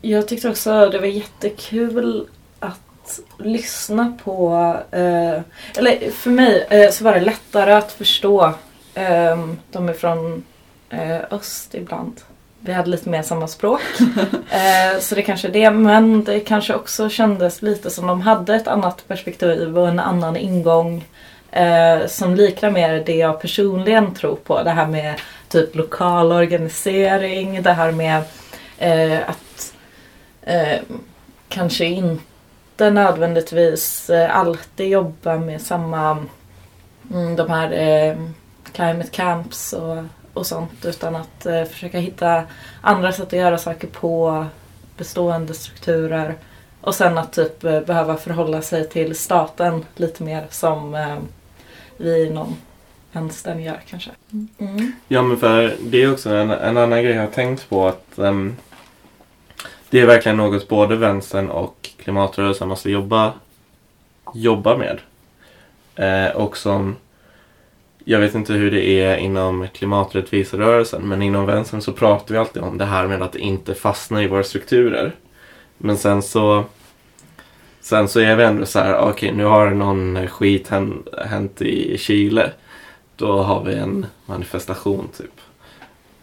Jag 0.00 0.28
tyckte 0.28 0.50
också 0.50 0.88
det 0.90 0.98
var 0.98 1.06
jättekul 1.06 2.28
att 3.04 3.20
lyssna 3.38 4.18
på, 4.24 4.54
eh, 4.90 5.40
eller 5.78 6.10
för 6.10 6.30
mig 6.30 6.66
eh, 6.70 6.90
så 6.90 7.04
var 7.04 7.12
det 7.12 7.20
lättare 7.20 7.72
att 7.72 7.92
förstå 7.92 8.44
eh, 8.94 9.46
de 9.72 9.88
är 9.88 9.92
från 9.92 10.44
eh, 10.90 11.20
öst 11.30 11.74
ibland. 11.74 12.20
Vi 12.60 12.72
hade 12.72 12.90
lite 12.90 13.08
mer 13.08 13.22
samma 13.22 13.48
språk. 13.48 13.80
eh, 14.50 15.00
så 15.00 15.14
det 15.14 15.22
kanske 15.22 15.48
är 15.48 15.52
det. 15.52 15.70
Men 15.70 16.24
det 16.24 16.40
kanske 16.40 16.74
också 16.74 17.08
kändes 17.08 17.62
lite 17.62 17.90
som 17.90 18.06
de 18.06 18.20
hade 18.20 18.54
ett 18.54 18.68
annat 18.68 19.08
perspektiv 19.08 19.78
och 19.78 19.88
en 19.88 20.00
annan 20.00 20.36
ingång. 20.36 21.04
Eh, 21.50 22.06
som 22.06 22.34
liknar 22.34 22.70
mer 22.70 23.02
det 23.06 23.16
jag 23.16 23.40
personligen 23.40 24.14
tror 24.14 24.36
på. 24.36 24.62
Det 24.62 24.70
här 24.70 24.86
med 24.86 25.20
typ 25.48 25.74
lokal 25.74 26.32
organisering. 26.32 27.62
Det 27.62 27.72
här 27.72 27.92
med 27.92 28.22
att 29.26 29.74
kanske 31.48 31.84
inte 31.84 32.33
nödvändigtvis 32.78 34.10
eh, 34.10 34.36
alltid 34.36 34.88
jobba 34.88 35.36
med 35.38 35.62
samma 35.62 36.24
mm, 37.10 37.36
de 37.36 37.50
här 37.50 37.72
eh, 37.72 38.16
climate 38.72 39.10
camps 39.10 39.72
och, 39.72 40.04
och 40.32 40.46
sånt 40.46 40.84
utan 40.84 41.16
att 41.16 41.46
eh, 41.46 41.64
försöka 41.64 41.98
hitta 41.98 42.42
andra 42.80 43.12
sätt 43.12 43.26
att 43.26 43.32
göra 43.32 43.58
saker 43.58 43.88
på 43.88 44.46
bestående 44.96 45.54
strukturer 45.54 46.34
och 46.80 46.94
sen 46.94 47.18
att 47.18 47.32
typ 47.32 47.64
eh, 47.64 47.80
behöva 47.80 48.16
förhålla 48.16 48.62
sig 48.62 48.88
till 48.88 49.16
staten 49.16 49.84
lite 49.96 50.22
mer 50.22 50.46
som 50.50 50.94
eh, 50.94 51.16
vi 51.96 52.26
inom 52.26 52.56
vänstern 53.12 53.62
gör 53.62 53.80
kanske. 53.86 54.10
Mm. 54.58 54.92
Ja 55.08 55.22
men 55.22 55.36
för 55.36 55.76
det 55.80 56.02
är 56.02 56.12
också 56.12 56.30
en, 56.30 56.50
en 56.50 56.76
annan 56.76 57.02
grej 57.02 57.14
jag 57.14 57.22
har 57.22 57.30
tänkt 57.30 57.68
på 57.68 57.88
att 57.88 58.18
ehm, 58.18 58.56
det 59.94 60.00
är 60.00 60.06
verkligen 60.06 60.36
något 60.36 60.68
både 60.68 60.96
vänstern 60.96 61.50
och 61.50 61.90
klimatrörelsen 61.98 62.68
måste 62.68 62.90
jobba, 62.90 63.32
jobba 64.34 64.76
med. 64.76 65.00
Eh, 65.94 66.36
och 66.36 66.56
som 66.56 66.96
jag 68.04 68.20
vet 68.20 68.34
inte 68.34 68.52
hur 68.52 68.70
det 68.70 68.84
är 68.84 69.16
inom 69.16 69.68
klimaträttviserörelsen 69.74 71.08
men 71.08 71.22
inom 71.22 71.46
vänstern 71.46 71.80
så 71.80 71.92
pratar 71.92 72.34
vi 72.34 72.38
alltid 72.38 72.62
om 72.62 72.78
det 72.78 72.84
här 72.84 73.06
med 73.06 73.22
att 73.22 73.36
inte 73.36 73.74
fastna 73.74 74.22
i 74.22 74.26
våra 74.26 74.42
strukturer. 74.42 75.12
Men 75.78 75.98
sen 75.98 76.22
så 76.22 76.64
Sen 77.80 78.08
så 78.08 78.20
är 78.20 78.36
vi 78.36 78.44
ändå 78.44 78.66
så 78.66 78.78
här, 78.78 78.98
okej 78.98 79.32
nu 79.32 79.44
har 79.44 79.70
någon 79.70 80.28
skit 80.28 80.68
hänt, 80.68 81.08
hänt 81.26 81.62
i 81.62 81.98
Chile. 81.98 82.52
Då 83.16 83.42
har 83.42 83.64
vi 83.64 83.74
en 83.74 84.06
manifestation 84.26 85.08
typ. 85.16 85.40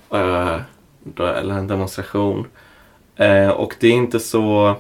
Eh, 0.10 0.58
då, 1.04 1.26
eller 1.26 1.56
en 1.56 1.68
demonstration. 1.68 2.48
Eh, 3.22 3.50
och 3.50 3.76
det 3.80 3.88
är 3.88 3.92
inte 3.92 4.20
så... 4.20 4.76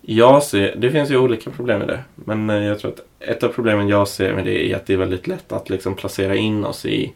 Jag 0.00 0.42
ser, 0.42 0.76
det 0.76 0.90
finns 0.90 1.10
ju 1.10 1.18
olika 1.18 1.50
problem 1.50 1.78
med 1.78 1.88
det. 1.88 2.02
Men 2.14 2.50
eh, 2.50 2.64
jag 2.64 2.78
tror 2.78 2.92
att 2.92 3.00
ett 3.20 3.42
av 3.42 3.48
problemen 3.48 3.88
jag 3.88 4.08
ser 4.08 4.32
med 4.32 4.44
det 4.44 4.72
är 4.72 4.76
att 4.76 4.86
det 4.86 4.92
är 4.92 4.96
väldigt 4.96 5.26
lätt 5.26 5.52
att 5.52 5.70
liksom 5.70 5.94
placera 5.94 6.36
in 6.36 6.64
oss 6.64 6.86
i... 6.86 7.12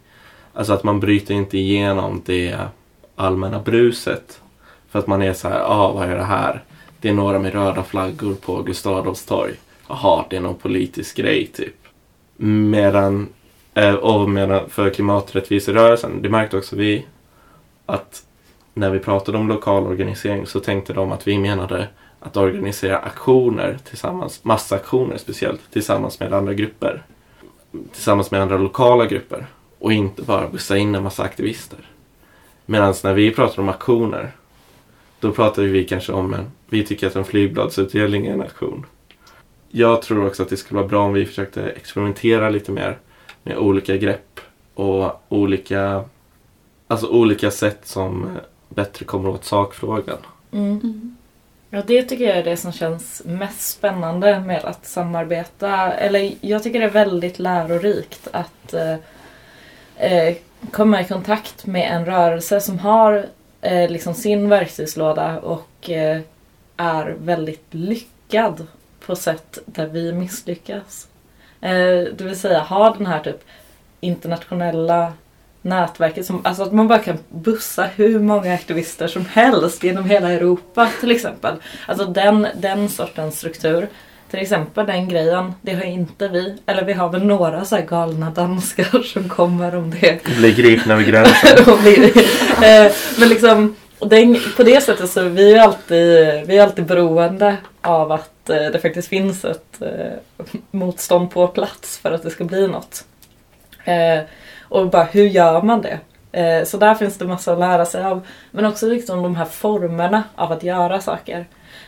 Alltså 0.52 0.72
att 0.72 0.85
man 0.85 1.00
bryter 1.00 1.35
inte 1.35 1.59
igenom 1.59 2.22
det 2.26 2.59
allmänna 3.16 3.59
bruset. 3.59 4.40
För 4.90 4.98
att 4.98 5.06
man 5.06 5.22
är 5.22 5.33
så 5.33 5.48
här, 5.48 5.61
ah, 5.61 5.92
vad 5.92 6.09
är 6.09 6.16
det 6.16 6.24
här? 6.24 6.64
Det 7.00 7.09
är 7.09 7.14
några 7.14 7.38
med 7.38 7.52
röda 7.52 7.83
flaggor 7.83 8.35
på 8.35 8.62
Gustav 8.62 8.96
Adolfs 8.96 9.24
torg. 9.24 9.54
Jaha, 9.88 10.24
det 10.30 10.37
är 10.37 10.40
någon 10.40 10.54
politisk 10.54 11.16
grej 11.16 11.46
typ. 11.46 11.76
Medan, 12.37 13.28
eh, 13.74 13.94
och 13.94 14.30
medan 14.30 14.70
för 14.70 14.90
klimaträttviserörelsen, 14.90 16.22
det 16.22 16.28
märkte 16.28 16.56
också 16.56 16.76
vi 16.76 17.06
att 17.87 18.24
när 18.80 18.90
vi 18.90 18.98
pratade 18.98 19.38
om 19.38 19.48
lokal 19.48 19.86
organisering 19.86 20.46
så 20.46 20.60
tänkte 20.60 20.92
de 20.92 21.12
att 21.12 21.26
vi 21.28 21.38
menade 21.38 21.88
att 22.20 22.36
organisera 22.36 22.98
aktioner 22.98 23.78
tillsammans, 23.84 24.44
massaktioner 24.44 25.16
speciellt, 25.16 25.60
tillsammans 25.70 26.20
med 26.20 26.32
andra 26.32 26.54
grupper. 26.54 27.02
Tillsammans 27.92 28.30
med 28.30 28.42
andra 28.42 28.58
lokala 28.58 29.06
grupper. 29.06 29.46
Och 29.78 29.92
inte 29.92 30.22
bara 30.22 30.48
bussa 30.48 30.76
in 30.76 30.94
en 30.94 31.02
massa 31.02 31.22
aktivister. 31.22 31.78
Medan 32.66 32.94
när 33.04 33.14
vi 33.14 33.30
pratar 33.30 33.62
om 33.62 33.68
aktioner, 33.68 34.32
då 35.20 35.32
pratar 35.32 35.62
vi 35.62 35.84
kanske 35.84 36.12
om 36.12 36.34
en, 36.34 36.50
vi 36.68 36.84
tycker 36.84 37.06
att 37.06 37.16
en 37.16 37.24
flygbladsutdelning 37.24 38.26
är 38.26 38.32
en 38.32 38.40
aktion. 38.40 38.86
Jag 39.68 40.02
tror 40.02 40.26
också 40.26 40.42
att 40.42 40.48
det 40.48 40.56
skulle 40.56 40.80
vara 40.80 40.88
bra 40.88 41.04
om 41.04 41.12
vi 41.12 41.26
försökte 41.26 41.62
experimentera 41.62 42.50
lite 42.50 42.72
mer 42.72 42.98
med 43.42 43.56
olika 43.56 43.96
grepp 43.96 44.40
och 44.74 45.22
olika, 45.28 46.04
alltså 46.86 47.08
olika 47.08 47.50
sätt 47.50 47.80
som 47.82 48.38
bättre 48.74 49.04
kommer 49.04 49.28
åt 49.28 49.44
sakfrågan. 49.44 50.18
Mm. 50.52 50.80
Mm. 50.83 51.16
Ja, 51.70 51.83
det 51.87 52.02
tycker 52.02 52.24
jag 52.24 52.37
är 52.37 52.44
det 52.44 52.56
som 52.56 52.72
känns 52.72 53.22
mest 53.24 53.61
spännande 53.61 54.40
med 54.40 54.64
att 54.64 54.87
samarbeta. 54.87 55.92
Eller 55.92 56.33
jag 56.40 56.62
tycker 56.62 56.80
det 56.80 56.87
är 56.87 56.90
väldigt 56.90 57.38
lärorikt 57.38 58.28
att 58.33 58.74
eh, 58.74 58.96
eh, 59.96 60.37
komma 60.70 61.00
i 61.00 61.04
kontakt 61.04 61.66
med 61.66 61.92
en 61.92 62.06
rörelse 62.06 62.61
som 62.61 62.78
har 62.78 63.26
eh, 63.61 63.90
liksom 63.90 64.14
sin 64.14 64.48
verktygslåda 64.48 65.40
och 65.40 65.90
eh, 65.90 66.20
är 66.76 67.16
väldigt 67.18 67.74
lyckad 67.74 68.66
på 69.06 69.16
sätt 69.16 69.59
där 69.66 69.87
vi 69.87 70.12
misslyckas. 70.12 71.09
Eh, 71.61 72.04
det 72.16 72.20
vill 72.20 72.40
säga 72.40 72.61
ha 72.61 72.94
den 72.94 73.06
här 73.06 73.20
typ 73.20 73.44
internationella 74.00 75.12
nätverket. 75.62 76.27
Som, 76.27 76.40
alltså 76.46 76.62
att 76.62 76.73
man 76.73 76.88
bara 76.88 76.99
kan 76.99 77.18
bussa 77.29 77.88
hur 77.96 78.18
många 78.20 78.55
aktivister 78.55 79.07
som 79.09 79.27
helst 79.27 79.85
genom 79.85 80.05
hela 80.05 80.31
Europa 80.33 80.88
till 81.01 81.11
exempel. 81.11 81.55
Alltså 81.87 82.05
den, 82.07 82.46
den 82.55 82.88
sortens 82.88 83.38
struktur. 83.38 83.88
Till 84.31 84.40
exempel 84.40 84.87
den 84.87 85.09
grejen, 85.09 85.55
det 85.62 85.73
har 85.75 85.83
inte 85.83 86.29
vi. 86.29 86.57
Eller 86.66 86.85
vi 86.85 86.92
har 86.92 87.09
väl 87.09 87.25
några 87.25 87.64
så 87.64 87.77
galna 87.88 88.31
danskar 88.31 89.03
som 89.12 89.29
kommer 89.29 89.75
om 89.75 89.90
det. 90.01 90.25
Bli 90.25 90.53
gripna 90.53 90.96
vid 90.96 91.07
gränsen. 91.07 91.59
Och 91.73 91.79
blir- 91.79 92.18
eh, 92.64 92.92
Men 93.18 93.29
liksom 93.29 93.77
den, 93.99 94.37
på 94.57 94.62
det 94.62 94.81
sättet 94.81 95.11
så 95.11 95.20
är 95.20 95.29
vi 95.29 95.59
alltid, 95.59 96.46
vi 96.46 96.59
är 96.59 96.62
alltid 96.62 96.85
beroende 96.87 97.57
av 97.81 98.12
att 98.12 98.51
eh, 98.51 98.57
det 98.57 98.79
faktiskt 98.83 99.09
finns 99.09 99.44
ett 99.44 99.83
eh, 99.83 99.88
motstånd 100.70 101.31
på 101.31 101.46
plats 101.49 101.99
för 101.99 102.12
att 102.12 102.23
det 102.23 102.31
ska 102.31 102.44
bli 102.44 102.66
något. 102.68 103.05
Och 104.70 104.90
bara 104.90 105.04
hur 105.04 105.24
gör 105.24 105.62
man 105.62 105.83
det? 105.83 106.00
Eh, 106.33 106.64
så 106.64 106.76
där 106.76 106.94
finns 106.94 107.18
det 107.18 107.26
massa 107.26 107.52
att 107.52 107.59
lära 107.59 107.87
sig 107.87 108.04
av. 108.04 108.26
Men 108.50 108.64
också 108.64 108.87
liksom 108.87 109.22
de 109.22 109.37
här 109.37 109.44
formerna 109.44 110.22
av 110.35 110.52
att 110.52 110.62
göra 110.62 111.00
saker. 111.00 111.46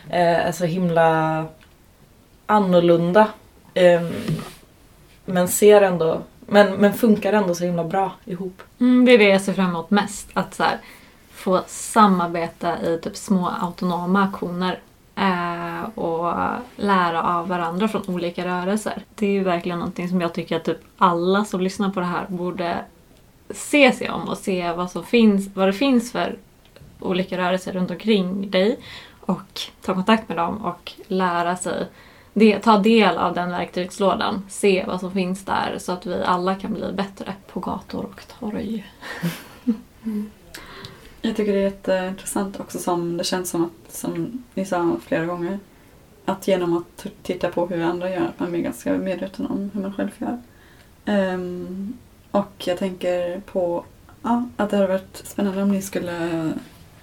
Eh, 0.09 0.47
är 0.47 0.51
så 0.51 0.65
himla 0.65 1.45
annorlunda. 2.45 3.27
Ehm, 3.73 4.11
men 5.25 5.47
ser 5.47 5.81
ändå, 5.81 6.21
men, 6.39 6.73
men 6.73 6.93
funkar 6.93 7.33
ändå 7.33 7.55
så 7.55 7.63
himla 7.63 7.83
bra 7.83 8.11
ihop. 8.25 8.61
Mm, 8.79 9.05
det 9.05 9.11
är 9.11 9.17
det 9.17 9.29
jag 9.29 9.41
ser 9.41 9.53
fram 9.53 9.69
emot 9.69 9.89
mest. 9.89 10.27
Att 10.33 10.53
så 10.53 10.63
här, 10.63 10.77
få 11.33 11.61
samarbeta 11.67 12.81
i 12.81 12.99
typ 13.03 13.15
små 13.15 13.49
autonoma 13.61 14.23
aktioner. 14.23 14.79
Eh, 15.15 15.83
och 15.99 16.33
lära 16.75 17.23
av 17.23 17.47
varandra 17.47 17.87
från 17.87 18.03
olika 18.07 18.45
rörelser. 18.45 19.03
Det 19.15 19.25
är 19.25 19.31
ju 19.31 19.43
verkligen 19.43 19.79
någonting 19.79 20.09
som 20.09 20.21
jag 20.21 20.33
tycker 20.33 20.55
att 20.55 20.63
typ 20.63 20.79
alla 20.97 21.45
som 21.45 21.61
lyssnar 21.61 21.89
på 21.89 21.99
det 21.99 22.05
här 22.05 22.25
borde 22.27 22.85
se 23.49 23.91
sig 23.91 24.09
om 24.09 24.29
och 24.29 24.37
se 24.37 24.71
vad, 24.71 24.91
som 24.91 25.03
finns, 25.03 25.49
vad 25.55 25.67
det 25.67 25.73
finns 25.73 26.11
för 26.11 26.37
olika 26.99 27.37
rörelser 27.37 27.73
runt 27.73 27.91
omkring 27.91 28.51
dig. 28.51 28.79
Och 29.19 29.61
ta 29.81 29.93
kontakt 29.93 30.29
med 30.29 30.37
dem 30.37 30.65
och 30.65 30.91
lära 31.07 31.55
sig 31.55 31.87
det, 32.33 32.59
ta 32.59 32.77
del 32.77 33.17
av 33.17 33.33
den 33.33 33.51
verktygslådan. 33.51 34.45
Se 34.49 34.83
vad 34.87 34.99
som 34.99 35.11
finns 35.11 35.45
där 35.45 35.75
så 35.79 35.91
att 35.91 36.05
vi 36.05 36.23
alla 36.23 36.55
kan 36.55 36.73
bli 36.73 36.91
bättre 36.93 37.33
på 37.53 37.59
gator 37.59 38.05
och 38.05 38.21
torg. 38.39 38.85
Mm. 40.05 40.31
Jag 41.25 41.35
tycker 41.35 41.53
det 41.53 41.59
är 41.59 41.63
jätteintressant 41.63 42.59
också 42.59 42.79
som 42.79 43.17
det 43.17 43.23
känns 43.23 43.49
som 43.49 43.63
att, 43.63 43.93
som 43.93 44.43
ni 44.53 44.65
sa 44.65 44.97
flera 45.05 45.25
gånger, 45.25 45.59
att 46.25 46.47
genom 46.47 46.77
att 46.77 47.05
titta 47.23 47.49
på 47.49 47.65
hur 47.65 47.83
andra 47.83 48.09
gör, 48.09 48.21
att 48.21 48.39
man 48.39 48.51
blir 48.51 48.61
ganska 48.61 48.93
medveten 48.93 49.45
om 49.45 49.71
hur 49.73 49.81
man 49.81 49.93
själv 49.93 50.09
gör. 50.17 50.37
Um, 51.33 51.93
och 52.31 52.51
jag 52.57 52.77
tänker 52.77 53.39
på 53.39 53.85
ja, 54.23 54.49
att 54.57 54.69
det 54.69 54.75
hade 54.75 54.87
varit 54.87 55.21
spännande 55.23 55.63
om 55.63 55.71
ni 55.71 55.81
skulle 55.81 56.51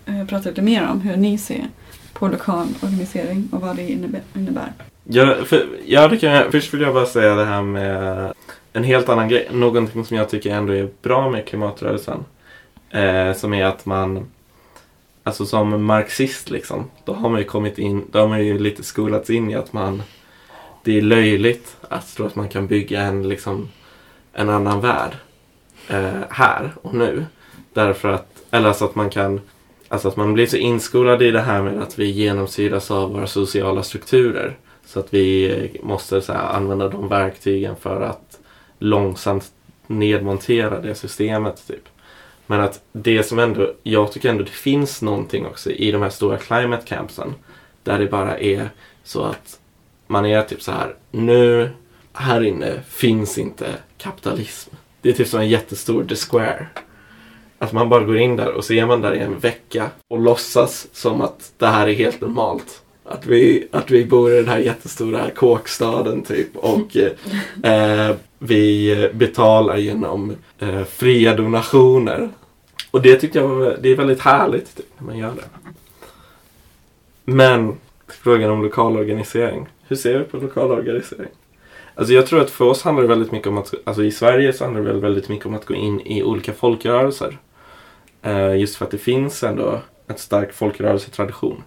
uh, 0.08 0.26
prata 0.26 0.48
lite 0.48 0.62
mer 0.62 0.88
om 0.88 1.00
hur 1.00 1.16
ni 1.16 1.38
ser 1.38 1.68
på 2.12 2.28
lokal 2.28 2.66
organisering 2.82 3.48
och 3.52 3.60
vad 3.60 3.76
det 3.76 3.90
innebär. 3.90 4.22
innebär. 4.34 4.72
Ja, 5.04 5.36
för, 5.44 5.66
ja 5.86 6.08
det 6.08 6.16
kan 6.16 6.30
jag, 6.30 6.52
först 6.52 6.74
vill 6.74 6.80
jag 6.80 6.94
bara 6.94 7.06
säga 7.06 7.34
det 7.34 7.44
här 7.44 7.62
med 7.62 8.32
en 8.72 8.84
helt 8.84 9.08
annan 9.08 9.28
grej. 9.28 9.48
Någonting 9.52 10.04
som 10.04 10.16
jag 10.16 10.28
tycker 10.28 10.50
ändå 10.50 10.72
är 10.72 10.88
bra 11.02 11.30
med 11.30 11.46
klimatrörelsen. 11.46 12.24
Eh, 12.90 13.32
som 13.32 13.54
är 13.54 13.64
att 13.64 13.86
man, 13.86 14.26
alltså 15.22 15.46
som 15.46 15.84
marxist 15.84 16.50
liksom, 16.50 16.90
då 17.04 17.12
har 17.12 17.28
man 17.28 17.38
ju 17.40 17.44
kommit 17.44 17.78
in, 17.78 18.04
då 18.10 18.18
har 18.18 18.28
man 18.28 18.44
ju 18.44 18.58
lite 18.58 18.82
skolats 18.82 19.30
in 19.30 19.50
i 19.50 19.54
att 19.54 19.72
man, 19.72 20.02
det 20.84 20.98
är 20.98 21.02
löjligt 21.02 21.76
att 21.88 22.14
tro 22.16 22.26
att 22.26 22.36
man 22.36 22.48
kan 22.48 22.66
bygga 22.66 23.00
en 23.00 23.28
liksom, 23.28 23.68
en 24.32 24.50
annan 24.50 24.80
värld 24.80 25.16
eh, 25.88 26.20
här 26.30 26.72
och 26.82 26.94
nu. 26.94 27.26
Därför 27.72 28.08
att, 28.08 28.42
eller 28.50 28.68
alltså 28.68 28.84
att 28.84 28.94
man 28.94 29.10
kan, 29.10 29.40
alltså 29.88 30.08
att 30.08 30.16
man 30.16 30.34
blir 30.34 30.46
så 30.46 30.56
inskolad 30.56 31.22
i 31.22 31.30
det 31.30 31.40
här 31.40 31.62
med 31.62 31.82
att 31.82 31.98
vi 31.98 32.10
genomsyras 32.10 32.90
av 32.90 33.12
våra 33.12 33.26
sociala 33.26 33.82
strukturer. 33.82 34.56
Så 34.86 35.00
att 35.00 35.14
vi 35.14 35.50
eh, 35.50 35.84
måste 35.86 36.20
så 36.20 36.32
här, 36.32 36.56
använda 36.56 36.88
de 36.88 37.08
verktygen 37.08 37.76
för 37.76 38.00
att 38.00 38.38
långsamt 38.78 39.52
nedmontera 39.86 40.80
det 40.80 40.94
systemet. 40.94 41.66
Typ. 41.66 41.88
Men 42.50 42.60
att 42.60 42.82
det 42.92 43.22
som 43.22 43.38
ändå, 43.38 43.72
jag 43.82 44.12
tycker 44.12 44.28
ändå 44.28 44.44
det 44.44 44.50
finns 44.50 45.02
någonting 45.02 45.46
också 45.46 45.70
i 45.70 45.90
de 45.90 46.02
här 46.02 46.10
stora 46.10 46.36
climate 46.36 46.86
campsen. 46.86 47.34
Där 47.82 47.98
det 47.98 48.06
bara 48.06 48.38
är 48.38 48.70
så 49.04 49.22
att 49.22 49.58
man 50.06 50.26
är 50.26 50.42
typ 50.42 50.62
så 50.62 50.72
här, 50.72 50.94
nu 51.10 51.70
här 52.12 52.42
inne 52.42 52.82
finns 52.88 53.38
inte 53.38 53.66
kapitalism. 53.98 54.70
Det 55.00 55.08
är 55.08 55.12
typ 55.12 55.28
som 55.28 55.40
en 55.40 55.48
jättestor 55.48 56.04
The 56.04 56.14
Square. 56.14 56.66
Att 57.58 57.72
man 57.72 57.88
bara 57.88 58.04
går 58.04 58.18
in 58.18 58.36
där 58.36 58.52
och 58.52 58.64
så 58.64 58.72
är 58.72 58.86
man 58.86 59.00
där 59.00 59.14
i 59.14 59.18
en 59.18 59.38
vecka 59.38 59.90
och 60.08 60.20
låtsas 60.20 60.86
som 60.92 61.20
att 61.20 61.52
det 61.58 61.66
här 61.66 61.88
är 61.88 61.94
helt 61.94 62.20
normalt. 62.20 62.82
Att 63.04 63.26
vi, 63.26 63.68
att 63.72 63.90
vi 63.90 64.04
bor 64.04 64.32
i 64.32 64.36
den 64.36 64.48
här 64.48 64.58
jättestora 64.58 65.30
kåkstaden 65.30 66.22
typ 66.22 66.56
och 66.56 66.96
eh, 67.62 68.16
vi 68.38 69.10
betalar 69.14 69.76
genom 69.76 70.36
eh, 70.58 70.84
fria 70.84 71.36
donationer. 71.36 72.28
Och 72.90 73.02
det 73.02 73.16
tycker 73.16 73.40
jag 73.40 73.48
var- 73.48 73.76
det 73.80 73.88
är 73.88 73.96
väldigt 73.96 74.20
härligt 74.20 74.76
typ, 74.76 74.86
när 74.98 75.06
man 75.06 75.18
gör 75.18 75.32
det. 75.36 75.70
Men 77.24 77.76
frågan 78.08 78.50
om 78.50 78.62
lokal 78.62 78.96
organisering. 78.96 79.66
Hur 79.88 79.96
ser 79.96 80.18
vi 80.18 80.24
på 80.24 80.36
lokal 80.36 80.70
organisering? 80.70 81.28
Alltså 81.94 82.14
jag 82.14 82.26
tror 82.26 82.40
att 82.40 82.50
för 82.50 82.64
oss 82.64 82.82
handlar 82.82 83.02
det 83.02 83.08
väldigt 83.08 83.32
mycket 83.32 83.48
om 83.48 83.58
att, 83.58 83.74
alltså 83.84 84.04
i 84.04 84.10
Sverige 84.10 84.52
så 84.52 84.64
handlar 84.64 84.82
det 84.82 84.88
väl 84.92 85.00
väldigt 85.00 85.28
mycket 85.28 85.46
om 85.46 85.54
att 85.54 85.66
gå 85.66 85.74
in 85.74 86.00
i 86.00 86.22
olika 86.22 86.52
folkrörelser. 86.52 87.38
Eh, 88.22 88.56
just 88.56 88.76
för 88.76 88.84
att 88.84 88.90
det 88.90 88.98
finns 88.98 89.42
ändå 89.44 89.80
en 90.06 90.16
stark 90.18 90.52
folkrörelsetradition. 90.52 91.62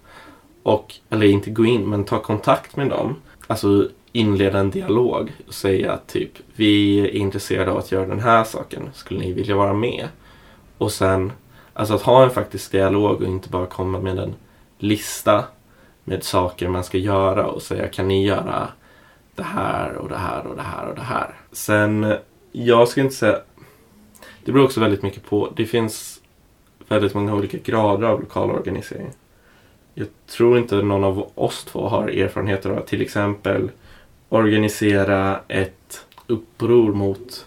Och, 0.64 0.94
eller 1.10 1.26
inte 1.28 1.50
gå 1.50 1.66
in, 1.66 1.90
men 1.90 2.04
ta 2.04 2.20
kontakt 2.20 2.76
med 2.76 2.90
dem. 2.90 3.16
Alltså 3.48 3.90
inleda 4.12 4.60
en 4.60 4.70
dialog 4.72 5.32
och 5.48 5.54
säga 5.54 5.92
att 5.92 6.08
typ 6.08 6.32
vi 6.56 7.00
är 7.00 7.08
intresserade 7.16 7.72
av 7.72 7.78
att 7.78 7.92
göra 7.92 8.06
den 8.06 8.20
här 8.20 8.44
saken. 8.44 8.90
Skulle 8.94 9.20
ni 9.20 9.34
vilja 9.34 9.56
vara 9.56 9.74
med? 9.74 10.08
Och 10.84 10.92
sen, 10.92 11.32
alltså 11.74 11.94
att 11.94 12.02
ha 12.02 12.24
en 12.24 12.30
faktisk 12.30 12.72
dialog 12.72 13.22
och 13.22 13.28
inte 13.28 13.50
bara 13.50 13.66
komma 13.66 14.00
med 14.00 14.20
en 14.20 14.36
lista 14.78 15.46
med 16.04 16.24
saker 16.24 16.68
man 16.68 16.84
ska 16.84 16.98
göra 16.98 17.48
och 17.48 17.62
säga 17.62 17.88
kan 17.88 18.08
ni 18.08 18.26
göra 18.26 18.68
det 19.36 19.44
här 19.44 19.96
och 19.96 20.10
det 20.10 20.18
här 20.18 20.48
och 20.48 20.56
det 20.56 20.62
här 20.62 20.90
och 20.90 20.96
det 20.96 21.02
här. 21.02 21.36
Sen, 21.52 22.16
jag 22.52 22.88
ska 22.88 23.02
inte 23.02 23.16
säga... 23.16 23.40
Det 24.46 24.52
beror 24.52 24.66
också 24.66 24.80
väldigt 24.80 25.04
mycket 25.04 25.26
på. 25.26 25.54
Det 25.56 25.66
finns 25.66 26.22
väldigt 26.88 27.14
många 27.14 27.36
olika 27.36 27.58
grader 27.58 28.08
av 28.08 28.20
lokal 28.20 28.52
organisering. 28.52 29.12
Jag 29.94 30.08
tror 30.28 30.58
inte 30.58 30.76
någon 30.76 31.04
av 31.04 31.32
oss 31.36 31.64
två 31.64 31.88
har 31.88 32.08
erfarenheter 32.08 32.70
av 32.70 32.78
att 32.78 32.88
till 32.88 33.02
exempel 33.02 33.72
organisera 34.30 35.40
ett 35.48 36.06
uppror 36.28 36.94
mot 36.94 37.46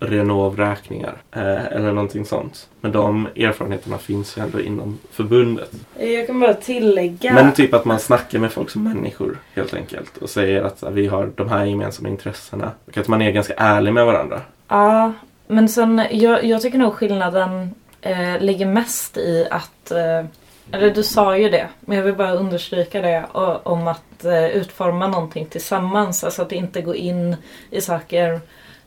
Renov-räkningar 0.00 1.16
eh, 1.32 1.66
eller 1.66 1.92
någonting 1.92 2.24
sånt. 2.24 2.68
Men 2.80 2.92
de 2.92 3.28
erfarenheterna 3.36 3.98
finns 3.98 4.38
ju 4.38 4.42
ändå 4.42 4.60
inom 4.60 4.98
förbundet. 5.10 5.70
Jag 5.98 6.26
kan 6.26 6.40
bara 6.40 6.54
tillägga... 6.54 7.34
Men 7.34 7.52
typ 7.52 7.74
att 7.74 7.84
man 7.84 8.00
snackar 8.00 8.38
med 8.38 8.52
folk 8.52 8.70
som 8.70 8.84
människor 8.84 9.38
helt 9.54 9.74
enkelt 9.74 10.16
och 10.16 10.30
säger 10.30 10.62
att 10.62 10.82
vi 10.92 11.06
har 11.06 11.30
de 11.36 11.48
här 11.48 11.64
gemensamma 11.64 12.08
intressena. 12.08 12.70
Och 12.86 12.98
att 12.98 13.08
man 13.08 13.22
är 13.22 13.30
ganska 13.30 13.54
ärlig 13.54 13.92
med 13.92 14.06
varandra. 14.06 14.40
Ja, 14.68 15.12
men 15.46 15.68
sen 15.68 16.02
jag, 16.10 16.44
jag 16.44 16.62
tycker 16.62 16.78
nog 16.78 16.92
skillnaden 16.92 17.74
eh, 18.00 18.40
ligger 18.40 18.66
mest 18.66 19.16
i 19.16 19.46
att 19.50 19.90
eh, 19.90 20.24
eller 20.72 20.90
du 20.90 21.02
sa 21.02 21.36
ju 21.36 21.48
det, 21.50 21.68
men 21.80 21.96
jag 21.96 22.04
vill 22.04 22.14
bara 22.14 22.32
understryka 22.32 23.00
det 23.00 23.24
och, 23.32 23.66
om 23.66 23.88
att 23.88 24.24
eh, 24.24 24.46
utforma 24.46 25.06
någonting 25.06 25.46
tillsammans. 25.46 26.24
Alltså 26.24 26.42
att 26.42 26.52
inte 26.52 26.82
gå 26.82 26.94
in 26.94 27.36
i 27.70 27.80
saker 27.80 28.40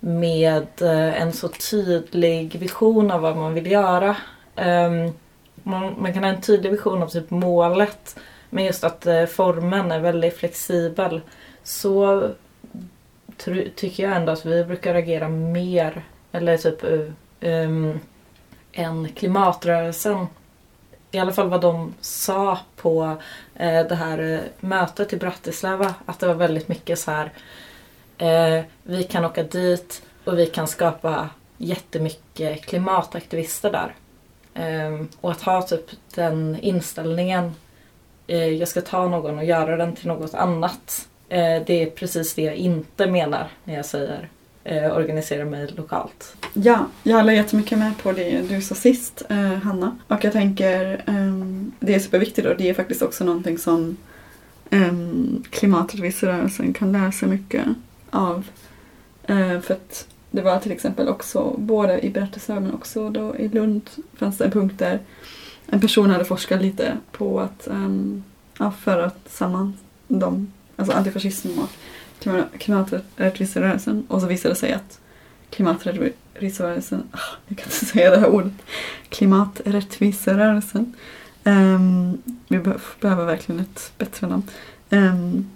med 0.06 0.82
eh, 0.82 1.22
en 1.22 1.34
så 1.34 1.48
tydlig 1.48 2.56
vision 2.56 3.12
av 3.12 3.22
vad 3.22 3.38
man 3.38 3.54
vill 3.54 3.72
göra. 3.72 4.16
Ehm, 4.56 5.12
man, 5.56 5.96
man, 5.98 6.14
kan 6.14 6.24
ha 6.24 6.30
en 6.30 6.42
tydlig 6.42 6.72
vision 6.72 7.04
av 7.04 7.08
typ 7.08 7.30
målet 7.30 8.20
men 8.50 8.66
just 8.66 8.84
att 8.84 9.06
eh, 9.06 9.26
formen 9.26 9.92
är 9.92 10.00
väldigt 10.00 10.38
flexibel. 10.38 11.22
Så 11.64 12.30
tycker 13.76 14.04
jag 14.04 14.16
ändå 14.16 14.32
att 14.32 14.46
vi 14.46 14.64
brukar 14.64 14.96
agera 14.96 15.30
mer, 15.30 16.04
eller 16.32 16.58
typ 16.58 16.84
um, 17.42 18.00
än 18.74 19.10
klimatrörelsen. 19.10 20.28
I 21.12 21.20
alla 21.20 21.32
fall 21.32 21.50
vad 21.50 21.62
de 21.62 21.94
sa 22.02 22.60
på 22.76 23.18
eh, 23.56 23.88
det 23.88 23.96
här 23.96 24.42
mötet 24.60 25.14
i 25.14 25.18
Bratislava. 25.18 25.94
Att 26.06 26.20
det 26.20 26.28
var 26.28 26.34
väldigt 26.34 26.68
mycket 26.68 27.00
så 27.00 27.12
här 27.12 27.32
Eh, 28.18 28.64
vi 28.84 29.04
kan 29.04 29.26
åka 29.26 29.44
dit 29.44 30.02
och 30.24 30.38
vi 30.38 30.46
kan 30.46 30.68
skapa 30.68 31.30
jättemycket 31.58 32.66
klimataktivister 32.66 33.72
där. 33.72 33.96
Eh, 34.54 35.06
och 35.22 35.32
att 35.32 35.42
ha 35.42 35.62
typ 35.62 35.86
den 36.16 36.58
inställningen, 36.62 37.52
eh, 38.28 38.48
jag 38.48 38.68
ska 38.68 38.82
ta 38.82 39.08
någon 39.08 39.38
och 39.38 39.46
göra 39.46 39.78
den 39.78 39.96
till 39.96 40.08
något 40.08 40.34
annat. 40.34 41.08
Eh, 41.30 41.62
det 41.66 41.84
är 41.84 41.90
precis 41.90 42.34
det 42.34 42.42
jag 42.42 42.56
inte 42.56 43.08
menar 43.08 43.48
när 43.64 43.76
jag 43.76 43.86
säger 43.86 44.30
eh, 44.64 44.98
organisera 44.98 45.46
mig 45.46 45.68
lokalt. 45.76 46.36
Ja, 46.54 46.86
jag 47.04 47.18
håller 47.18 47.34
jättemycket 47.34 47.78
med 47.78 47.98
på 47.98 48.12
det 48.12 48.42
du 48.50 48.62
sa 48.62 48.76
sist, 48.76 49.24
eh, 49.30 49.54
Hanna. 49.54 49.98
Och 50.08 50.24
jag 50.24 50.34
tänker, 50.34 51.04
ehm, 51.08 51.72
det 51.80 51.96
är 51.96 52.00
superviktigt 52.00 52.48
och 52.48 52.58
det 52.58 52.70
är 52.70 52.74
faktiskt 52.74 53.02
också 53.02 53.24
någonting 53.24 53.58
som 53.58 53.98
ehm, 54.70 54.90
um, 54.90 55.44
klimaträttviserörelsen 55.50 56.74
kan 56.74 56.92
lära 56.92 57.12
sig 57.12 57.30
mycket 57.30 57.66
av. 58.14 58.48
Eh, 59.24 59.60
för 59.60 59.74
att 59.74 60.08
det 60.32 60.42
var 60.42 60.60
till 60.60 60.72
exempel 60.72 61.08
också, 61.08 61.56
både 61.58 62.06
i 62.06 62.10
Bratislava 62.10 62.60
men 62.60 62.74
också 62.74 63.10
då 63.10 63.36
i 63.36 63.48
Lund 63.48 63.90
fanns 64.14 64.38
det 64.38 64.46
en 64.46 64.52
punkt 64.52 64.80
där 64.80 65.00
en 65.68 65.80
person 65.80 66.10
hade 66.10 66.26
forskat 66.26 66.62
lite 66.62 66.98
på 67.12 67.40
att 67.40 67.68
um, 67.72 68.24
ja, 68.60 68.72
föra 68.72 69.12
samman 69.26 69.74
dem, 70.08 70.52
alltså 70.76 70.96
antifascism 70.96 71.50
och 71.60 71.70
klimaträttviserörelsen 72.58 74.06
och 74.08 74.22
så 74.22 74.28
visade 74.28 74.54
det 74.54 74.60
sig 74.60 74.74
att 74.74 75.00
klimaträttviserörelsen, 75.50 77.04
ah, 77.12 77.20
jag 77.48 77.58
kan 77.58 77.66
inte 77.66 77.86
säga 77.86 78.10
det 78.10 78.18
här 78.18 78.30
ordet, 78.30 78.54
klimaträttviserörelsen, 79.10 80.94
um, 81.44 81.54
ehm, 81.54 82.22
vi 82.48 82.60
behöver 83.00 83.26
verkligen 83.26 83.62
ett 83.62 83.92
bättre 83.98 84.28
namn, 84.28 84.44
um, 84.90 85.50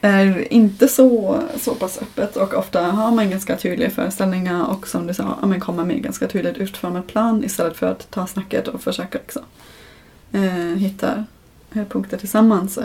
är 0.00 0.52
inte 0.52 0.88
så, 0.88 1.42
så 1.56 1.74
pass 1.74 1.98
öppet 2.02 2.36
och 2.36 2.54
ofta 2.54 2.82
har 2.82 3.10
man 3.10 3.30
ganska 3.30 3.56
tydliga 3.56 3.90
föreställningar 3.90 4.66
och 4.66 4.88
som 4.88 5.06
du 5.06 5.14
sa, 5.14 5.38
man 5.42 5.60
kommer 5.60 5.84
med 5.84 6.02
ganska 6.02 6.28
tydligt 6.28 6.56
utformad 6.56 7.06
plan 7.06 7.44
istället 7.44 7.76
för 7.76 7.86
att 7.86 8.10
ta 8.10 8.26
snacket 8.26 8.68
och 8.68 8.80
försöka 8.80 9.18
liksom, 9.18 9.42
eh, 10.32 10.76
hitta 10.76 11.24
eh, 11.74 11.84
punkter 11.84 12.16
tillsammans. 12.16 12.78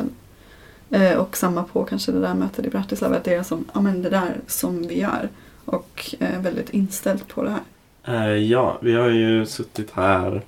Eh, 0.90 1.18
och 1.18 1.38
samma 1.38 1.64
på 1.64 1.84
kanske 1.84 2.12
det 2.12 2.20
där 2.20 2.34
mötet 2.34 2.66
i 2.66 2.70
Bratislava, 2.70 3.16
att 3.16 3.24
det 3.24 3.34
är 3.34 3.44
som, 3.44 3.66
ja 3.74 3.82
men 3.82 4.02
det 4.02 4.10
där 4.10 4.36
som 4.48 4.88
vi 4.88 5.00
gör 5.00 5.30
och 5.66 6.16
eh, 6.20 6.42
väldigt 6.42 6.70
inställt 6.70 7.28
på 7.28 7.44
det 7.44 7.50
här. 7.50 7.62
Eh, 8.06 8.38
ja, 8.38 8.78
vi 8.82 8.96
har 8.96 9.10
ju 9.10 9.46
suttit 9.46 9.92
här 9.92 10.42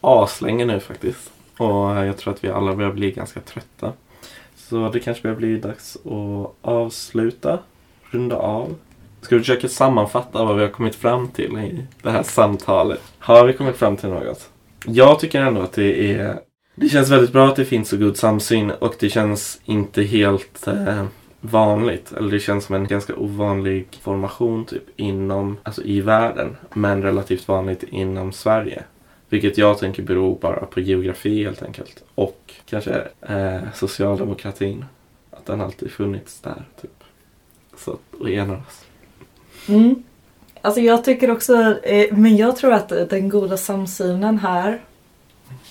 aslänge 0.00 0.64
nu 0.64 0.80
faktiskt. 0.80 1.30
Och 1.56 2.06
jag 2.06 2.16
tror 2.16 2.34
att 2.34 2.44
vi 2.44 2.48
alla 2.48 2.74
börjar 2.74 2.92
bli 2.92 3.10
ganska 3.10 3.40
trötta. 3.40 3.92
Så 4.70 4.88
det 4.88 5.00
kanske 5.00 5.22
börjar 5.22 5.36
bli 5.36 5.56
dags 5.56 5.96
att 5.96 6.54
avsluta, 6.60 7.58
runda 8.10 8.36
av. 8.36 8.74
Ska 9.20 9.34
vi 9.34 9.40
försöka 9.40 9.68
sammanfatta 9.68 10.44
vad 10.44 10.56
vi 10.56 10.62
har 10.62 10.70
kommit 10.70 10.94
fram 10.94 11.28
till 11.28 11.58
i 11.58 11.86
det 12.02 12.10
här 12.10 12.22
samtalet? 12.22 13.00
Har 13.18 13.46
vi 13.46 13.52
kommit 13.52 13.76
fram 13.76 13.96
till 13.96 14.08
något? 14.08 14.50
Jag 14.86 15.20
tycker 15.20 15.40
ändå 15.40 15.60
att 15.60 15.72
det 15.72 16.12
är... 16.12 16.40
Det 16.74 16.88
känns 16.88 17.10
väldigt 17.10 17.32
bra 17.32 17.48
att 17.48 17.56
det 17.56 17.64
finns 17.64 17.88
så 17.88 17.96
god 17.96 18.16
samsyn 18.16 18.70
och 18.70 18.94
det 19.00 19.08
känns 19.08 19.60
inte 19.64 20.02
helt 20.02 20.66
eh, 20.66 21.04
vanligt. 21.40 22.12
Eller 22.12 22.30
det 22.30 22.40
känns 22.40 22.64
som 22.64 22.74
en 22.74 22.86
ganska 22.86 23.16
ovanlig 23.16 23.86
formation 24.02 24.64
typ 24.64 24.84
inom, 24.96 25.56
alltså 25.62 25.82
i 25.82 26.00
världen. 26.00 26.56
Men 26.74 27.02
relativt 27.02 27.48
vanligt 27.48 27.82
inom 27.82 28.32
Sverige. 28.32 28.82
Vilket 29.30 29.58
jag 29.58 29.78
tänker 29.78 30.02
beror 30.02 30.38
bara 30.38 30.66
på 30.66 30.80
geografi 30.80 31.44
helt 31.44 31.62
enkelt. 31.62 32.04
Och 32.14 32.54
kanske 32.66 33.08
eh, 33.20 33.60
socialdemokratin. 33.74 34.84
Att 35.30 35.46
den 35.46 35.60
alltid 35.60 35.90
funnits 35.90 36.40
där. 36.40 36.62
Typ. 36.80 37.04
Så 37.76 37.92
att 37.92 38.28
enar 38.28 38.56
oss. 38.56 38.84
Mm. 39.68 40.02
Alltså 40.60 40.80
jag 40.80 41.04
tycker 41.04 41.30
också, 41.30 41.54
eh, 41.82 42.16
men 42.16 42.36
jag 42.36 42.56
tror 42.56 42.72
att 42.72 42.88
den 42.88 43.28
goda 43.28 43.56
samsynen 43.56 44.38
här 44.38 44.80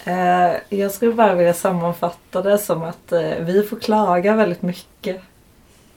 eh, 0.03 0.79
jag 0.79 0.91
skulle 0.91 1.13
bara 1.13 1.35
vilja 1.35 1.53
sammanfatta 1.53 2.41
det 2.41 2.57
som 2.57 2.83
att 2.83 3.11
eh, 3.11 3.39
vi 3.39 3.63
får 3.63 3.79
klaga 3.79 4.35
väldigt 4.35 4.61
mycket. 4.61 5.21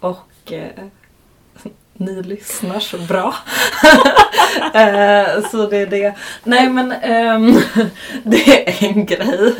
Och 0.00 0.52
eh, 0.52 0.84
ni 2.04 2.22
lyssnar 2.22 2.80
så 2.80 2.98
bra. 2.98 3.34
uh, 4.74 5.48
så 5.50 5.66
det 5.66 5.76
är 5.76 5.86
det. 5.86 6.14
Nej 6.44 6.68
men 6.68 6.92
um, 6.92 7.62
det 8.22 8.68
är 8.68 8.84
en 8.88 9.06
grej. 9.06 9.54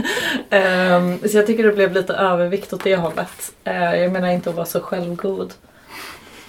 Um, 0.51 1.29
så 1.29 1.37
jag 1.37 1.47
tycker 1.47 1.65
det 1.65 1.73
blev 1.73 1.93
lite 1.93 2.13
övervikt 2.13 2.73
åt 2.73 2.85
det 2.85 2.97
hållet. 2.97 3.53
Uh, 3.69 3.97
jag 3.97 4.13
menar 4.13 4.29
inte 4.29 4.51
att 4.51 4.57
vara 4.57 4.67
så 4.67 4.81
självgod. 4.81 5.53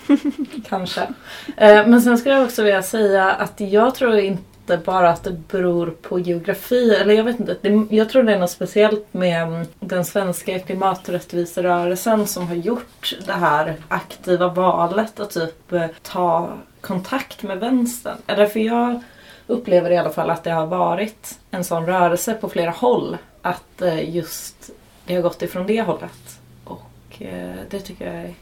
Kanske. 0.69 1.01
Uh, 1.01 1.87
men 1.87 2.01
sen 2.01 2.17
skulle 2.17 2.35
jag 2.35 2.43
också 2.43 2.63
vilja 2.63 2.83
säga 2.83 3.31
att 3.31 3.59
jag 3.59 3.95
tror 3.95 4.19
inte 4.19 4.52
inte 4.63 4.77
bara 4.77 5.09
att 5.09 5.23
det 5.23 5.31
beror 5.31 5.87
på 6.01 6.19
geografi. 6.19 6.95
Eller 6.95 7.13
jag 7.13 7.23
vet 7.23 7.39
inte. 7.39 7.57
Det, 7.61 7.95
jag 7.95 8.09
tror 8.09 8.23
det 8.23 8.33
är 8.33 8.39
något 8.39 8.51
speciellt 8.51 9.13
med 9.13 9.43
mm, 9.43 9.67
den 9.79 10.05
svenska 10.05 10.59
klimaträttviserörelsen 10.59 12.27
som 12.27 12.47
har 12.47 12.55
gjort 12.55 13.13
det 13.25 13.33
här 13.33 13.75
aktiva 13.87 14.47
valet 14.47 15.19
att 15.19 15.29
typ 15.29 15.71
eh, 15.71 15.87
ta 16.01 16.53
kontakt 16.81 17.43
med 17.43 17.59
vänstern. 17.59 18.17
Eller 18.27 18.45
för 18.45 18.59
jag 18.59 19.01
upplever 19.47 19.91
i 19.91 19.97
alla 19.97 20.09
fall 20.09 20.29
att 20.29 20.43
det 20.43 20.51
har 20.51 20.65
varit 20.65 21.39
en 21.51 21.63
sån 21.63 21.85
rörelse 21.85 22.33
på 22.33 22.49
flera 22.49 22.71
håll. 22.71 23.17
Att 23.41 23.81
eh, 23.81 24.15
just 24.15 24.69
det 25.05 25.15
har 25.15 25.21
gått 25.21 25.41
ifrån 25.41 25.67
det 25.67 25.81
hållet. 25.81 26.39
Och 26.63 27.21
eh, 27.21 27.55
det 27.69 27.79
tycker 27.79 28.05
jag 28.05 28.15
är 28.15 28.33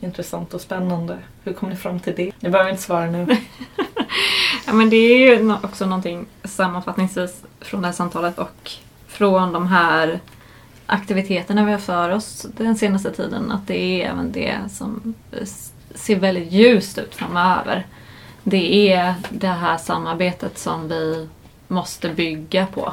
intressant 0.00 0.54
och 0.54 0.60
spännande. 0.60 1.18
Hur 1.44 1.52
kom 1.52 1.68
ni 1.68 1.76
fram 1.76 2.00
till 2.00 2.14
det? 2.14 2.32
Ni 2.40 2.50
behöver 2.50 2.70
inte 2.70 2.82
svara 2.82 3.06
nu. 3.06 3.26
ja, 4.66 4.72
men 4.72 4.90
det 4.90 4.96
är 4.96 5.18
ju 5.18 5.52
också 5.62 5.86
någonting 5.86 6.26
sammanfattningsvis 6.44 7.42
från 7.60 7.82
det 7.82 7.88
här 7.88 7.92
samtalet 7.92 8.38
och 8.38 8.70
från 9.06 9.52
de 9.52 9.66
här 9.66 10.20
aktiviteterna 10.86 11.64
vi 11.64 11.72
har 11.72 11.78
för 11.78 12.10
oss 12.10 12.46
den 12.56 12.76
senaste 12.76 13.12
tiden. 13.12 13.52
Att 13.52 13.66
det 13.66 13.78
är 13.78 14.10
även 14.10 14.32
det 14.32 14.58
som 14.70 15.14
ser 15.94 16.16
väldigt 16.16 16.52
ljust 16.52 16.98
ut 16.98 17.14
framöver. 17.14 17.86
Det 18.42 18.92
är 18.92 19.14
det 19.30 19.48
här 19.48 19.76
samarbetet 19.76 20.58
som 20.58 20.88
vi 20.88 21.28
måste 21.68 22.08
bygga 22.08 22.66
på 22.66 22.92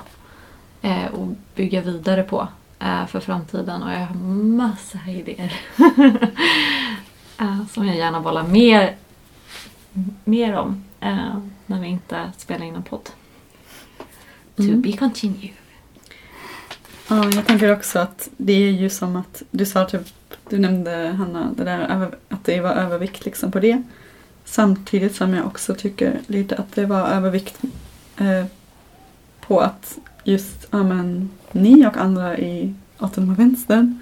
eh, 0.81 1.05
och 1.05 1.27
bygga 1.55 1.81
vidare 1.81 2.23
på 2.23 2.47
eh, 2.79 3.05
för 3.05 3.19
framtiden 3.19 3.83
och 3.83 3.91
jag 3.91 3.97
har 3.97 4.15
massa 4.15 4.99
idéer 5.07 5.53
eh, 7.39 7.65
som 7.71 7.87
jag 7.87 7.97
gärna 7.97 8.19
bollar 8.19 8.43
mer, 8.43 8.95
mer 10.23 10.57
om 10.57 10.83
eh, 11.01 11.37
när 11.65 11.81
vi 11.81 11.87
inte 11.87 12.31
spelar 12.37 12.65
in 12.65 12.75
en 12.75 12.83
podd. 12.83 13.09
To 14.55 14.63
mm. 14.63 14.81
be 14.81 14.91
continued. 14.91 15.53
Ja, 17.07 17.29
jag 17.35 17.45
tänker 17.45 17.73
också 17.73 17.99
att 17.99 18.29
det 18.37 18.53
är 18.53 18.71
ju 18.71 18.89
som 18.89 19.15
att 19.15 19.43
du 19.51 19.65
sa 19.65 19.85
typ, 19.85 20.01
du 20.49 20.59
nämnde 20.59 21.15
Hanna, 21.17 21.53
det 21.57 21.63
där 21.63 22.09
att 22.29 22.45
det 22.45 22.61
var 22.61 22.73
övervikt 22.73 23.25
liksom 23.25 23.51
på 23.51 23.59
det. 23.59 23.83
Samtidigt 24.45 25.15
som 25.15 25.33
jag 25.33 25.45
också 25.45 25.75
tycker 25.75 26.19
lite 26.27 26.55
att 26.55 26.75
det 26.75 26.85
var 26.85 27.07
övervikt 27.07 27.61
eh, 28.17 28.45
på 29.41 29.59
att 29.59 29.97
just 30.23 30.67
ja, 30.71 30.83
men, 30.83 31.29
ni 31.51 31.87
och 31.87 31.97
andra 31.97 32.37
i 32.37 32.73
autonoma 32.97 33.33
vänstern 33.33 33.99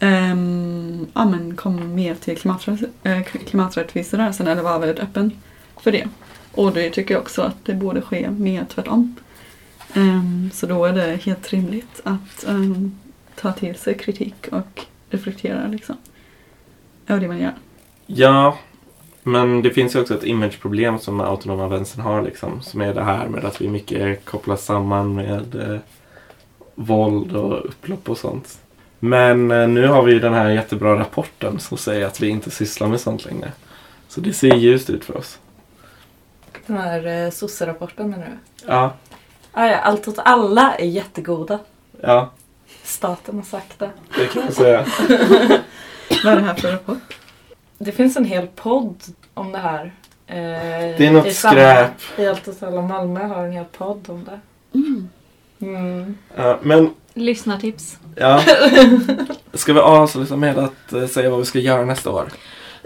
um, 0.00 1.06
ja, 1.14 1.24
men, 1.24 1.56
kom 1.56 1.94
mer 1.94 2.14
till 2.14 2.38
äh, 3.02 3.22
klimaträttviserörelsen 3.22 4.48
eller 4.48 4.62
var 4.62 4.78
väldigt 4.78 4.98
öppen 4.98 5.32
för 5.82 5.92
det. 5.92 6.08
Och 6.54 6.72
det 6.72 6.90
tycker 6.90 7.14
jag 7.14 7.20
också 7.20 7.42
att 7.42 7.64
det 7.64 7.74
borde 7.74 8.00
ske 8.00 8.30
mer 8.30 8.66
tvärtom. 8.74 9.16
Um, 9.94 10.50
så 10.52 10.66
då 10.66 10.84
är 10.84 10.92
det 10.92 11.24
helt 11.24 11.52
rimligt 11.52 12.00
att 12.04 12.44
um, 12.46 12.98
ta 13.34 13.52
till 13.52 13.74
sig 13.74 13.98
kritik 13.98 14.48
och 14.52 14.84
reflektera 15.10 15.66
liksom, 15.66 15.96
över 17.06 17.20
det 17.20 17.28
man 17.28 17.38
gör. 17.38 17.54
Ja, 18.06 18.58
men 19.22 19.62
det 19.62 19.70
finns 19.70 19.94
ju 19.94 20.00
också 20.00 20.14
ett 20.14 20.24
imageproblem 20.24 20.98
som 20.98 21.20
autonoma 21.20 21.68
vänstern 21.68 22.02
har 22.02 22.22
liksom. 22.22 22.62
Som 22.62 22.80
är 22.80 22.94
det 22.94 23.04
här 23.04 23.28
med 23.28 23.44
att 23.44 23.60
vi 23.60 23.68
mycket 23.68 24.24
kopplas 24.24 24.64
samman 24.64 25.14
med 25.14 25.54
eh, 25.54 25.78
våld 26.74 27.36
och 27.36 27.66
upplopp 27.66 28.10
och 28.10 28.18
sånt. 28.18 28.58
Men 28.98 29.50
eh, 29.50 29.68
nu 29.68 29.86
har 29.86 30.02
vi 30.02 30.12
ju 30.12 30.20
den 30.20 30.34
här 30.34 30.50
jättebra 30.50 30.98
rapporten 30.98 31.58
som 31.58 31.78
säger 31.78 32.06
att 32.06 32.20
vi 32.20 32.28
inte 32.28 32.50
sysslar 32.50 32.88
med 32.88 33.00
sånt 33.00 33.24
längre. 33.24 33.52
Så 34.08 34.20
det 34.20 34.32
ser 34.32 34.54
ljust 34.56 34.90
ut 34.90 35.04
för 35.04 35.16
oss. 35.16 35.38
Den 36.66 36.76
här 36.76 37.06
eh, 37.24 37.30
sosse-rapporten 37.30 38.10
menar 38.10 38.24
du? 38.26 38.64
Ja, 38.66 38.92
Ah, 39.54 39.66
ja, 39.66 39.76
allt 39.78 40.08
åt 40.08 40.18
alla 40.18 40.74
är 40.74 40.86
jättegoda. 40.86 41.58
ja, 42.00 42.30
Staten 42.84 43.36
har 43.36 43.42
sagt 43.42 43.78
det. 43.78 43.90
det 44.18 44.26
kan 44.26 44.42
jag 44.42 44.52
säga. 44.52 44.86
Vad 46.24 46.32
är 46.32 46.36
det 46.36 46.42
här 46.42 46.54
för 46.54 46.72
rapport? 46.72 47.16
Det 47.78 47.92
finns 47.92 48.16
en 48.16 48.24
hel 48.24 48.46
podd 48.46 48.96
om 49.34 49.52
det 49.52 49.58
här. 49.58 49.92
Eh, 50.26 50.36
Det 50.98 51.06
är 51.06 51.10
något 51.10 51.26
i 51.26 51.32
samma- 51.34 51.52
skräp. 51.52 51.90
I 52.18 52.26
Allt 52.26 52.48
åt 52.48 52.62
alla 52.62 52.82
Malmö 52.82 53.24
har 53.26 53.44
en 53.44 53.52
hel 53.52 53.64
podd 53.64 54.10
om 54.10 54.24
det. 54.24 54.40
Mm. 54.78 55.08
Mm. 55.60 56.18
Ja, 56.36 56.58
men 56.62 56.90
Lyssnartips. 57.14 57.98
Ja. 58.16 58.42
Ska 59.52 59.72
vi 59.72 59.80
avsluta 59.80 60.36
med 60.36 60.58
att 60.58 60.92
eh, 60.92 61.06
säga 61.06 61.30
vad 61.30 61.38
vi 61.38 61.44
ska 61.44 61.58
göra 61.58 61.84
nästa 61.84 62.10
år? 62.10 62.28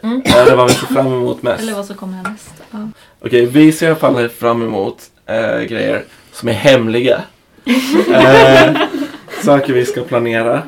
Mm. 0.03 0.23
Eller 0.27 0.57
vad 0.57 0.69
vi 0.69 0.75
ser 0.75 0.87
fram 0.87 1.07
emot 1.07 1.43
mest? 1.43 1.63
Eller 1.63 1.75
vad 1.75 1.87
som 1.87 1.97
kommer 1.97 2.17
härnäst. 2.17 2.55
Ja. 2.71 2.89
Okej, 3.21 3.47
vi 3.47 3.73
ser 3.73 3.87
i 3.87 3.91
alla 3.91 3.99
fall 3.99 4.29
fram 4.29 4.63
emot 4.63 5.11
eh, 5.27 5.61
grejer 5.61 6.05
som 6.33 6.49
är 6.49 6.53
hemliga. 6.53 7.23
eh, 8.13 8.77
saker 9.45 9.73
vi 9.73 9.87
ska 9.87 10.03
planera. 10.03 10.63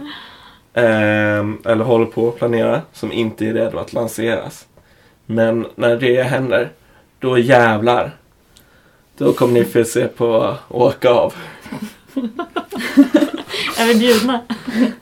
Eh, 0.74 1.44
eller 1.64 1.84
håller 1.84 2.06
på 2.06 2.28
att 2.28 2.38
planera. 2.38 2.82
Som 2.92 3.12
inte 3.12 3.46
är 3.46 3.54
redo 3.54 3.78
att 3.78 3.92
lanseras. 3.92 4.66
Men 5.26 5.66
när 5.74 5.96
det 5.96 6.22
händer, 6.22 6.70
då 7.18 7.38
jävlar. 7.38 8.10
Då 9.18 9.32
kommer 9.32 9.52
ni 9.52 9.64
få 9.64 9.84
se 9.84 10.08
på 10.08 10.56
åka 10.68 11.10
av. 11.10 11.34
Är 13.78 13.86
vi 13.86 13.94
bjudna? 13.94 14.40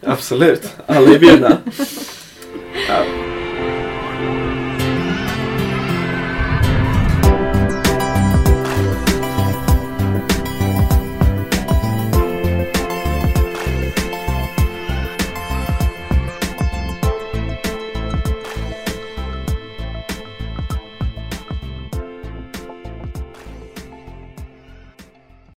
Absolut, 0.02 0.76
alla 0.86 1.14
är 1.14 1.18
bjudna. 1.18 1.56